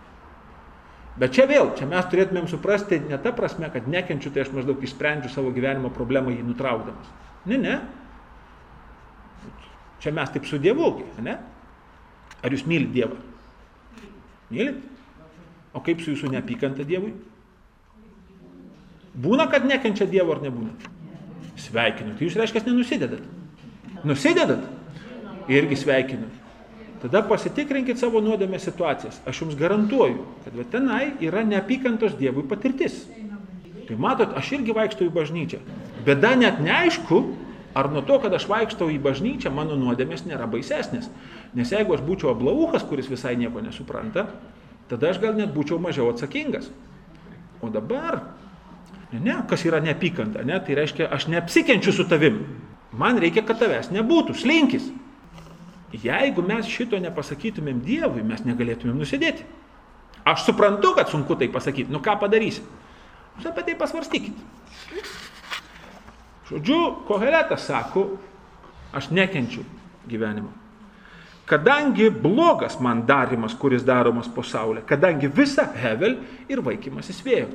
Bet 1.15 1.35
čia 1.37 1.45
vėl, 1.47 1.71
čia 1.79 1.87
mes 1.87 2.07
turėtumėm 2.11 2.49
suprasti 2.51 2.99
ne 3.05 3.19
ta 3.23 3.31
prasme, 3.35 3.69
kad 3.71 3.87
nekenčiu, 3.87 4.33
tai 4.35 4.43
aš 4.43 4.51
maždaug 4.55 4.81
išsprendžiu 4.83 5.31
savo 5.31 5.53
gyvenimo 5.55 5.93
problemą 5.95 6.33
jį 6.35 6.43
nutraukdamas. 6.43 7.13
Ne, 7.47 7.59
ne. 7.61 7.77
Čia 10.03 10.11
mes 10.17 10.33
taip 10.35 10.49
su 10.51 10.59
Dievu, 10.59 10.91
ne? 11.23 11.37
Ar 12.45 12.53
jūs 12.53 12.67
mylit 12.69 12.91
Dievą? 12.93 13.21
Mylit? 14.51 14.83
O 15.75 15.81
kaip 15.85 16.03
su 16.03 16.13
jūsų 16.13 16.33
neapykanta 16.35 16.85
Dievui? 16.87 17.15
Būna, 19.15 19.47
kad 19.51 19.67
nekenčia 19.71 20.11
Dievo 20.11 20.35
ar 20.35 20.43
nebūna? 20.43 20.75
Sveikinu. 21.63 22.17
Tai 22.19 22.27
jūs 22.27 22.37
reiškia, 22.41 22.65
nenusidedat. 22.67 23.23
Nusidedat? 24.05 24.67
Irgi 25.49 25.79
sveikinu. 25.79 26.27
Tada 27.05 27.21
pasitikrinkit 27.29 28.01
savo 28.01 28.23
nuodėmės 28.25 28.65
situacijas. 28.65 29.19
Aš 29.29 29.43
jums 29.43 29.57
garantuoju, 29.61 30.23
kad 30.47 30.57
tenai 30.73 31.11
yra 31.21 31.43
neapykantos 31.45 32.15
Dievui 32.17 32.47
patirtis. 32.49 33.03
Tai 33.85 33.99
matot, 34.01 34.33
aš 34.33 34.55
irgi 34.57 34.73
vaikštau 34.73 35.11
į 35.11 35.13
bažnyčią. 35.13 35.61
Bėda 36.07 36.31
net 36.41 36.63
neaišku, 36.65 37.19
ar 37.77 37.91
nuo 37.93 38.01
to, 38.09 38.17
kad 38.23 38.33
aš 38.33 38.47
vaikštau 38.49 38.89
į 38.95 38.97
bažnyčią, 39.05 39.53
mano 39.53 39.77
nuodėmės 39.77 40.25
nėra 40.25 40.49
baisesnės. 40.49 41.11
Nes 41.53 41.75
jeigu 41.77 41.93
aš 41.93 42.07
būčiau 42.07 42.33
ablaukas, 42.33 42.89
kuris 42.89 43.13
visai 43.13 43.35
nieko 43.37 43.61
nesupranta, 43.61 44.31
tada 44.89 45.13
aš 45.13 45.21
gal 45.21 45.37
net 45.37 45.53
būčiau 45.53 45.77
mažiau 45.83 46.09
atsakingas. 46.09 46.73
O 47.61 47.69
dabar, 47.69 48.23
ne, 49.13 49.21
ne, 49.21 49.39
kas 49.51 49.69
yra 49.69 49.85
neapykanta, 49.85 50.41
ne, 50.41 50.57
tai 50.65 50.81
reiškia, 50.81 51.13
aš 51.13 51.29
neapsikenčiu 51.37 51.93
su 51.93 52.09
tavim. 52.09 52.47
Man 52.97 53.21
reikia, 53.21 53.45
kad 53.45 53.61
tavęs 53.61 53.93
nebūtų, 53.93 54.41
slinkis. 54.41 54.89
Jeigu 55.95 56.43
mes 56.43 56.67
šito 56.67 56.99
nepasakytumėm 56.99 57.79
Dievui, 57.85 58.25
mes 58.27 58.43
negalėtumėm 58.47 58.99
nusidėti. 58.99 59.45
Aš 60.25 60.49
suprantu, 60.49 60.95
kad 60.97 61.11
sunku 61.13 61.37
tai 61.39 61.51
pasakyti. 61.53 61.93
Nu 61.93 62.01
ką 62.03 62.17
padarysi? 62.19 62.65
Jūs 63.37 63.47
apie 63.51 63.65
tai 63.67 63.77
pasvarstykit. 63.79 64.41
Žodžiu, 66.49 66.79
Koheletas 67.09 67.67
sako, 67.69 68.07
aš 68.95 69.11
nekenčiu 69.15 69.65
gyvenimo. 70.09 70.51
Kadangi 71.45 72.09
blogas 72.09 72.79
man 72.81 73.05
darimas, 73.07 73.53
kuris 73.61 73.85
daromas 73.85 74.31
po 74.33 74.43
saulė, 74.43 74.81
kadangi 74.89 75.29
visa 75.29 75.67
Hevel 75.77 76.17
ir 76.49 76.63
vaikymasis 76.65 77.21
vėjo. 77.25 77.51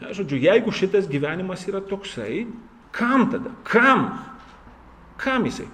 Ja, 0.00 0.14
žodžiu, 0.16 0.40
jeigu 0.42 0.72
šitas 0.74 1.06
gyvenimas 1.10 1.62
yra 1.70 1.82
toksai, 1.86 2.48
kam 2.90 3.28
tada? 3.30 3.52
Kam? 3.68 4.08
Kam 5.20 5.46
jisai? 5.46 5.68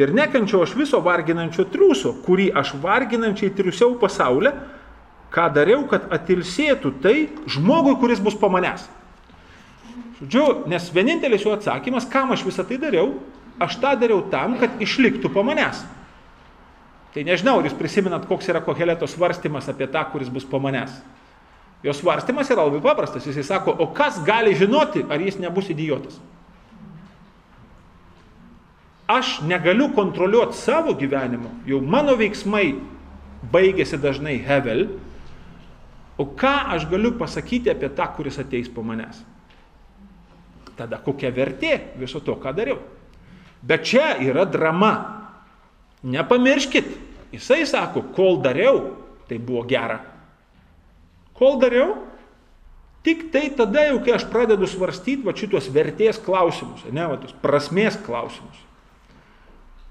Ir 0.00 0.12
nekenčiau 0.16 0.62
aš 0.64 0.72
viso 0.76 1.00
varginančio 1.04 1.66
triuso, 1.68 2.14
kurį 2.24 2.48
aš 2.56 2.72
varginančiai 2.80 3.52
triusiau 3.52 3.98
pasaulę, 4.00 4.54
ką 5.32 5.48
dariau, 5.52 5.84
kad 5.88 6.08
atilsėtų 6.12 6.94
tai 7.04 7.16
žmogui, 7.48 7.98
kuris 8.00 8.20
bus 8.20 8.36
po 8.36 8.48
manęs. 8.52 8.86
Žodžiu, 10.22 10.68
nes 10.70 10.88
vienintelis 10.94 11.44
jo 11.44 11.52
atsakymas, 11.56 12.06
kam 12.08 12.32
aš 12.32 12.44
visą 12.46 12.64
tai 12.68 12.78
dariau, 12.80 13.16
aš 13.60 13.76
tą 13.82 13.92
dariau 14.00 14.22
tam, 14.32 14.56
kad 14.60 14.80
išliktų 14.80 15.32
po 15.32 15.44
manęs. 15.44 15.82
Tai 17.12 17.24
nežinau, 17.28 17.58
ar 17.60 17.68
jūs 17.68 17.76
prisimenat, 17.76 18.24
koks 18.28 18.48
yra 18.48 18.62
Koheleto 18.64 19.08
svarstymas 19.10 19.68
apie 19.68 19.88
tą, 19.92 20.04
kuris 20.12 20.30
bus 20.32 20.46
po 20.48 20.60
manęs. 20.62 20.94
Jo 21.84 21.92
svarstymas 21.96 22.48
yra 22.54 22.64
labai 22.64 22.80
paprastas. 22.80 23.26
Jisai 23.26 23.44
sako, 23.44 23.74
o 23.82 23.90
kas 23.92 24.20
gali 24.24 24.54
žinoti, 24.56 25.02
ar 25.10 25.20
jis 25.20 25.40
nebus 25.42 25.68
idiotas? 25.74 26.20
Aš 29.16 29.40
negaliu 29.46 29.90
kontroliuoti 29.94 30.56
savo 30.56 30.94
gyvenimo, 30.98 31.50
jau 31.68 31.80
mano 31.80 32.14
veiksmai 32.18 32.72
baigėsi 33.52 33.98
dažnai 34.00 34.38
hevel, 34.44 34.86
o 36.20 36.26
ką 36.38 36.52
aš 36.76 36.86
galiu 36.90 37.14
pasakyti 37.18 37.72
apie 37.72 37.90
tą, 37.92 38.06
kuris 38.16 38.38
ateis 38.42 38.70
po 38.70 38.84
manęs? 38.86 39.22
Tada 40.78 41.00
kokia 41.02 41.32
vertė 41.34 41.76
viso 42.00 42.22
to, 42.24 42.36
ką 42.40 42.54
dariau? 42.56 42.78
Bet 43.62 43.84
čia 43.86 44.16
yra 44.22 44.44
drama. 44.48 44.92
Nepamirškit, 46.02 46.88
jisai 47.34 47.62
sako, 47.68 48.02
kol 48.16 48.40
dariau, 48.42 48.96
tai 49.30 49.38
buvo 49.38 49.62
gera. 49.70 50.00
Kol 51.38 51.60
dariau, 51.62 51.94
tik 53.06 53.28
tai 53.34 53.48
tada 53.54 53.86
jau, 53.86 54.00
kai 54.02 54.16
aš 54.16 54.26
pradedu 54.30 54.66
svarstyti 54.70 55.22
va 55.26 55.34
šitos 55.36 55.70
vertės 55.74 56.18
klausimus, 56.22 56.82
ne, 56.90 57.06
va 57.06 57.20
tos 57.22 57.34
prasmės 57.42 57.98
klausimus. 58.02 58.58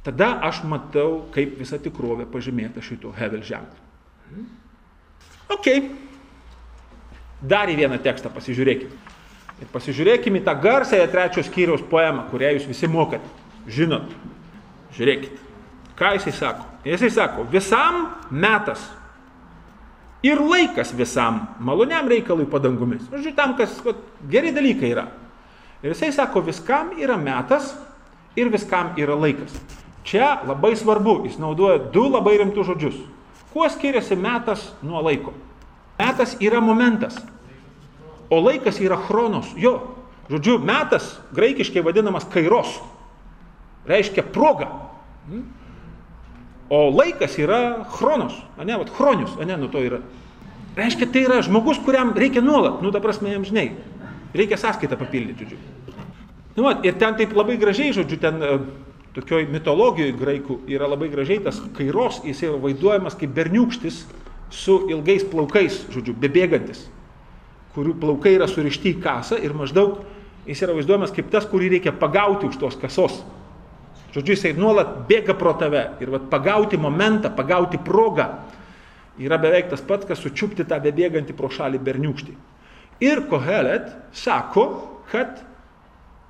Tada 0.01 0.33
aš 0.47 0.63
matau, 0.65 1.27
kaip 1.33 1.59
visa 1.61 1.77
tikrovė 1.77 2.25
pažymėta 2.29 2.81
šito 2.81 3.11
Hevel 3.13 3.43
ženklu. 3.45 4.45
Ok. 5.51 5.67
Dar 7.41 7.69
į 7.69 7.75
vieną 7.77 7.99
tekstą 8.01 8.31
pasižiūrėkime. 8.33 8.97
Ir 9.61 9.69
pasižiūrėkime 9.69 10.41
į 10.41 10.45
tą 10.45 10.55
garsąją 10.61 11.05
trečios 11.13 11.49
skyriaus 11.49 11.83
poemą, 11.89 12.25
kurią 12.31 12.55
jūs 12.55 12.65
visi 12.69 12.89
mokat. 12.89 13.21
Žinot. 13.69 14.09
Žiūrėkit. 14.97 15.37
Ką 15.97 16.15
jisai 16.17 16.33
sako? 16.33 16.65
Jisai 16.85 17.11
sako, 17.13 17.45
visam 17.51 18.07
metas. 18.33 18.81
Ir 20.25 20.41
laikas 20.41 20.93
visam 20.97 21.43
maloniam 21.61 22.09
reikalui 22.09 22.47
padangumis. 22.49 23.05
Žodžiu, 23.09 23.35
tam, 23.37 23.53
kas 23.57 23.77
va, 23.85 23.93
geri 24.29 24.53
dalykai 24.53 24.91
yra. 24.93 25.05
Ir 25.81 25.93
jisai 25.93 26.11
sako, 26.13 26.41
viskam 26.45 26.93
yra 26.97 27.17
metas 27.21 27.73
ir 28.37 28.49
viskam 28.53 28.95
yra 29.01 29.17
laikas. 29.17 29.53
Čia 30.03 30.41
labai 30.47 30.75
svarbu, 30.75 31.21
jis 31.25 31.37
naudoja 31.37 31.79
du 31.93 32.07
labai 32.09 32.37
rimtus 32.41 32.67
žodžius. 32.67 32.97
Kuo 33.53 33.67
skiriasi 33.69 34.15
metas 34.15 34.71
nuo 34.81 35.01
laiko? 35.03 35.33
Metas 35.99 36.37
yra 36.41 36.61
momentas, 36.63 37.17
o 38.29 38.39
laikas 38.41 38.79
yra 38.81 38.97
chronos. 38.97 39.51
Jo, 39.59 39.75
žodžiu, 40.31 40.57
metas 40.63 41.19
graikiškai 41.35 41.83
vadinamas 41.85 42.25
kairos, 42.31 42.79
reiškia 43.85 44.23
proga. 44.33 44.71
O 46.71 46.87
laikas 46.89 47.35
yra 47.37 47.83
chronos, 47.91 48.33
ne, 48.63 48.77
vat 48.79 48.89
chronius, 48.95 49.35
ne, 49.45 49.57
nu 49.59 49.67
to 49.69 49.83
yra. 49.83 49.99
Reiškia, 50.77 51.09
tai 51.11 51.25
yra 51.27 51.41
žmogus, 51.43 51.81
kuriam 51.83 52.13
reikia 52.15 52.41
nuolat, 52.41 52.79
nu, 52.81 52.93
ta 52.95 53.01
prasme, 53.03 53.33
jam 53.33 53.43
žinai, 53.43 53.73
reikia 54.33 54.57
sąskaitą 54.57 54.95
papildyti, 54.95 55.49
žodžiu. 55.49 55.59
Nu, 56.55 56.63
vat, 56.63 56.85
ir 56.87 56.95
ten 56.99 57.17
taip 57.19 57.35
labai 57.35 57.57
gražiai, 57.59 57.91
žodžiu, 57.95 58.19
ten 58.23 58.39
tokioj 59.15 59.47
mitologijoje 59.52 60.15
graikų 60.19 60.58
yra 60.71 60.88
labai 60.91 61.10
gražiai 61.12 61.41
tas 61.43 61.60
kairos, 61.76 62.21
jis 62.28 62.43
yra 62.47 62.60
vaizduojamas 62.62 63.17
kaip 63.19 63.34
berniukštis 63.36 64.06
su 64.52 64.78
ilgais 64.91 65.26
plaukais, 65.28 65.82
žodžiu, 65.91 66.15
bebėgantis, 66.19 66.86
kurių 67.76 67.95
plaukai 68.00 68.36
yra 68.38 68.47
surišti 68.52 68.95
į 68.95 69.02
kasą 69.04 69.39
ir 69.43 69.56
maždaug 69.56 70.02
jis 70.47 70.63
yra 70.63 70.76
vaizduojamas 70.78 71.13
kaip 71.15 71.30
tas, 71.32 71.47
kurį 71.47 71.76
reikia 71.76 71.93
pagauti 71.95 72.49
už 72.49 72.57
tos 72.62 72.78
kasos. 72.80 73.22
Žodžiu, 74.12 74.36
jisai 74.36 74.51
nuolat 74.57 75.05
bėga 75.07 75.36
pro 75.39 75.53
tave 75.59 75.86
ir 76.03 76.12
vat, 76.12 76.26
pagauti 76.32 76.80
momentą, 76.80 77.32
pagauti 77.36 77.80
progą 77.80 78.28
yra 79.22 79.38
beveik 79.39 79.70
tas 79.72 79.84
pats, 79.86 80.07
kas 80.07 80.20
sučiupti 80.20 80.66
tą 80.68 80.82
bebėgantį 80.84 81.36
pro 81.38 81.51
šalį 81.51 81.80
berniukštį. 81.84 82.36
Ir 83.07 83.24
Kohelet 83.32 83.88
sako, 84.16 84.66
kad 85.12 85.41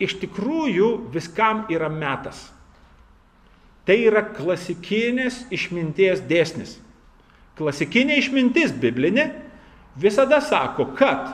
iš 0.02 0.18
tikrųjų 0.22 0.92
viskam 1.14 1.66
yra 1.74 1.90
metas. 1.90 2.50
Tai 3.88 3.98
yra 3.98 4.22
klasikinės 4.36 5.46
išminties 5.54 6.22
dėsnis. 6.30 6.76
Klasikinė 7.58 8.20
išmintis 8.22 8.74
biblinė 8.78 9.32
visada 10.00 10.40
sako, 10.42 10.92
kad 10.98 11.34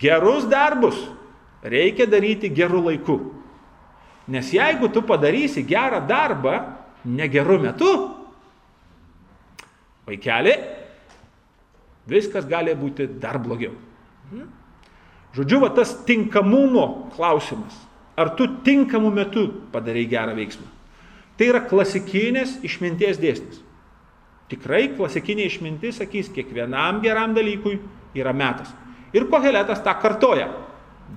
gerus 0.00 0.46
darbus 0.50 0.98
reikia 1.62 2.08
daryti 2.08 2.50
gerų 2.52 2.86
laikų. 2.88 3.18
Nes 4.30 4.52
jeigu 4.54 4.88
tu 4.94 5.02
padarysi 5.02 5.62
gerą 5.66 6.00
darbą 6.06 6.56
negeru 7.04 7.58
metu, 7.60 7.90
vaikeli, 10.06 10.54
viskas 12.10 12.46
gali 12.48 12.74
būti 12.78 13.08
dar 13.20 13.40
blogiau. 13.42 13.74
Hmm? 14.30 14.48
Žodžiu, 15.34 15.60
va 15.62 15.70
tas 15.74 15.94
tinkamumo 16.06 17.10
klausimas. 17.14 17.74
Ar 18.18 18.34
tu 18.38 18.46
tinkamu 18.66 19.10
metu 19.14 19.46
padarai 19.72 20.06
gerą 20.10 20.34
veiksmą? 20.38 20.66
Tai 21.40 21.46
yra 21.48 21.62
klasikinės 21.64 22.58
išminties 22.68 23.16
dėsnis. 23.16 23.62
Tikrai 24.52 24.90
klasikinė 24.92 25.46
išmintis 25.48 25.96
sakys, 25.96 26.28
kiekvienam 26.34 26.98
geram 27.00 27.32
dalykui 27.32 27.78
yra 28.18 28.34
metas. 28.36 28.68
Ir 29.16 29.24
Koheletas 29.32 29.80
tą 29.80 29.94
kartoja, 30.02 30.50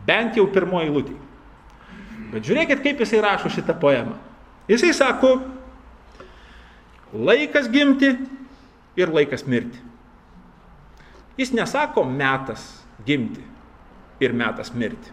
bent 0.08 0.40
jau 0.40 0.46
pirmoji 0.48 0.94
lūtė. 0.96 1.18
Bet 2.32 2.48
žiūrėkit, 2.48 2.80
kaip 2.86 3.04
jisai 3.04 3.20
rašo 3.26 3.52
šitą 3.52 3.76
poemą. 3.84 4.16
Jisai 4.72 4.94
sako, 4.96 5.34
laikas 7.12 7.68
gimti 7.68 8.14
ir 8.96 9.12
laikas 9.12 9.44
mirti. 9.44 9.84
Jis 11.36 11.52
nesako 11.52 12.08
metas 12.08 12.64
gimti 13.04 13.44
ir 14.24 14.32
metas 14.32 14.72
mirti. 14.72 15.12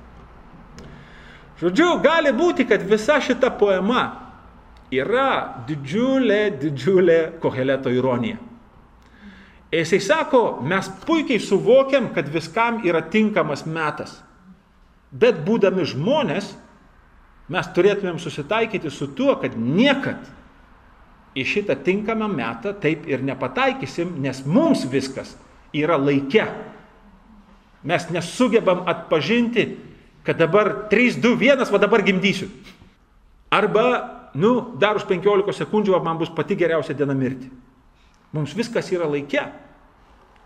Žodžiu, 1.58 1.96
gali 1.98 2.30
būti, 2.30 2.70
kad 2.70 2.86
visa 2.86 3.18
šita 3.18 3.50
poema 3.58 4.30
yra 4.91 5.64
didžiulė, 5.68 6.51
didžiulė 6.61 7.20
koheleto 7.43 7.93
ironija. 7.95 8.38
Jisai 9.70 10.01
sako, 10.03 10.43
mes 10.66 10.88
puikiai 11.07 11.38
suvokiam, 11.38 12.09
kad 12.14 12.26
viskam 12.28 12.80
yra 12.86 13.05
tinkamas 13.07 13.62
metas. 13.70 14.16
Bet 15.11 15.45
būdami 15.47 15.86
žmonės, 15.86 16.51
mes 17.51 17.70
turėtumėm 17.74 18.18
susitaikyti 18.22 18.91
su 18.91 19.12
tuo, 19.14 19.36
kad 19.38 19.55
niekad 19.55 20.26
į 21.38 21.47
šitą 21.47 21.76
tinkamą 21.86 22.26
metą 22.30 22.74
taip 22.82 23.07
ir 23.07 23.22
nepataikysim, 23.22 24.16
nes 24.22 24.43
mums 24.47 24.82
viskas 24.91 25.36
yra 25.74 25.99
laike. 25.99 26.49
Mes 27.86 28.11
nesugebam 28.11 28.82
atpažinti, 28.91 29.68
kad 30.26 30.38
dabar 30.38 30.91
3, 30.91 31.20
2, 31.22 31.38
1, 31.38 31.70
va 31.70 31.78
dabar 31.80 32.03
gimdysiu. 32.05 32.51
Arba, 33.51 34.19
nu, 34.35 34.76
dar 34.78 34.97
už 34.97 35.07
15 35.09 35.64
sekundžių 35.64 35.99
man 36.05 36.18
bus 36.20 36.31
pati 36.31 36.57
geriausia 36.57 36.95
diena 36.95 37.14
mirti. 37.14 37.51
Mums 38.33 38.55
viskas 38.55 38.91
yra 38.95 39.09
laike. 39.11 39.43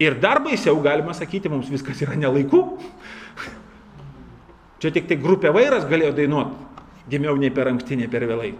Ir 0.00 0.16
dar 0.18 0.40
baisiau 0.42 0.80
galima 0.82 1.14
sakyti, 1.14 1.50
mums 1.52 1.68
viskas 1.70 2.00
yra 2.02 2.16
nelaiku. 2.18 2.78
Čia 4.82 4.90
tik 4.90 5.06
tai 5.08 5.16
grupė 5.20 5.52
vairas 5.54 5.86
galėjo 5.88 6.14
dainuoti. 6.16 6.72
Gimiau 7.12 7.36
nei 7.36 7.52
per 7.52 7.68
anksti, 7.70 8.00
nei 8.00 8.08
per 8.10 8.24
vėlai. 8.26 8.54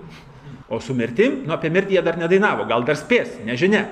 O 0.68 0.78
su 0.80 0.94
mirtim, 0.96 1.42
nu 1.44 1.52
apie 1.56 1.70
mirtį 1.72 1.96
jie 1.96 2.02
dar 2.04 2.16
nedainavo, 2.20 2.64
gal 2.68 2.84
dar 2.84 2.96
spės, 2.96 3.38
nežinia. 3.44 3.84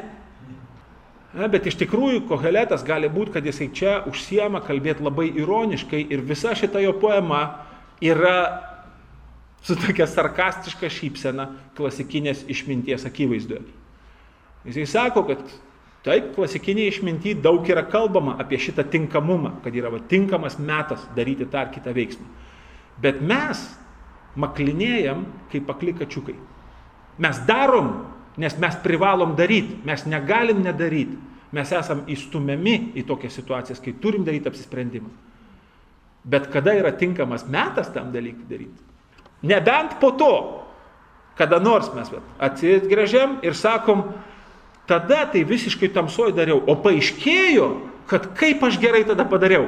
Na, 1.33 1.49
bet 1.49 1.65
iš 1.69 1.79
tikrųjų 1.81 2.27
koheletas 2.29 2.85
gali 2.85 3.09
būti, 3.13 3.33
kad 3.33 3.47
jisai 3.49 3.71
čia 3.73 3.95
užsiema 4.09 4.61
kalbėti 4.65 5.05
labai 5.05 5.31
ironiškai 5.33 6.03
ir 6.13 6.25
visa 6.29 6.53
šita 6.57 6.81
jo 6.85 6.93
poema 7.01 7.43
yra 8.05 8.37
su 9.63 9.77
tokia 9.79 10.07
sarkastiška 10.11 10.91
šypsena 10.91 11.49
klasikinės 11.79 12.45
išminties 12.51 13.07
akivaizdoje. 13.07 13.63
Jisai 14.67 14.87
sako, 14.87 15.25
kad 15.27 15.43
taip, 16.07 16.33
klasikiniai 16.37 16.91
išminty 16.91 17.35
daug 17.39 17.67
yra 17.71 17.85
kalbama 17.91 18.37
apie 18.43 18.59
šitą 18.63 18.85
tinkamumą, 18.91 19.57
kad 19.65 19.75
yra 19.75 19.91
va, 19.91 20.03
tinkamas 20.11 20.59
metas 20.59 21.05
daryti 21.17 21.47
tą 21.51 21.63
ar 21.63 21.73
kitą 21.75 21.95
veiksmą. 21.95 22.27
Bet 23.03 23.23
mes 23.23 23.63
maklinėjam 24.39 25.27
kaip 25.53 25.71
aklikačiukai. 25.71 26.37
Mes 27.23 27.43
darom, 27.47 27.93
nes 28.41 28.55
mes 28.59 28.79
privalom 28.83 29.37
daryti, 29.39 29.79
mes 29.87 30.07
negalim 30.11 30.63
nedaryti. 30.65 31.19
Mes 31.53 31.69
esam 31.77 32.07
įstumiami 32.09 32.95
į 32.97 33.03
tokias 33.05 33.35
situacijas, 33.37 33.83
kai 33.83 33.93
turim 34.01 34.25
daryti 34.25 34.49
apsisprendimą. 34.49 35.11
Bet 36.25 36.47
kada 36.55 36.73
yra 36.79 36.95
tinkamas 36.97 37.45
metas 37.45 37.91
tam 37.93 38.09
dalykui 38.15 38.47
daryti? 38.49 38.92
Nebent 39.43 39.99
po 40.01 40.13
to, 40.15 40.35
kada 41.39 41.59
nors 41.59 41.89
mes 41.97 42.11
atsigrėžiam 42.39 43.41
ir 43.43 43.57
sakom, 43.59 44.13
tada 44.87 45.25
tai 45.33 45.43
visiškai 45.49 45.91
tamsoj 45.95 46.35
dariau, 46.37 46.61
o 46.63 46.77
paaiškėjo, 46.79 47.69
kad 48.11 48.29
kaip 48.39 48.63
aš 48.63 48.79
gerai 48.83 49.03
tada 49.09 49.27
padariau. 49.29 49.67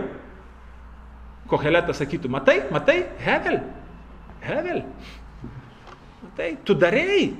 Koheletas 1.50 1.98
sakytų, 2.00 2.30
matai, 2.32 2.60
matai, 2.72 3.02
Hevel, 3.20 3.58
Hevel, 4.44 4.84
tai 6.38 6.54
tu 6.64 6.76
darėjai. 6.78 7.34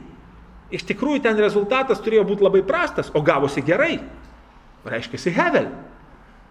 Iš 0.74 0.82
tikrųjų 0.89 1.22
ten 1.22 1.39
rezultatas 1.39 2.01
turėjo 2.03 2.24
būti 2.26 2.45
labai 2.45 2.64
prastas, 2.66 3.12
o 3.14 3.22
gavosi 3.22 3.62
gerai. 3.62 3.99
Reiškia, 4.85 5.20
Hevel. 5.37 5.68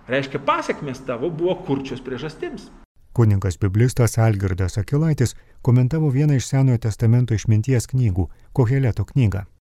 Reiškia, 0.07 0.39
pasiekmes 0.43 1.01
tavo 1.07 1.29
buvo 1.33 1.55
kurčios 1.65 2.01
priežastims. 2.03 2.69
Kuningas 3.13 3.59
biblistas 3.59 4.17
Algirdas 4.17 4.77
Akilaitis 4.77 5.35
komentavo 5.61 6.09
vieną 6.09 6.33
iš 6.39 6.47
Senojo 6.49 6.77
testamento 6.77 7.33
išminties 7.33 7.87
knygų- 7.87 8.27
Koheleto 8.57 9.05
knygą. 9.05 9.43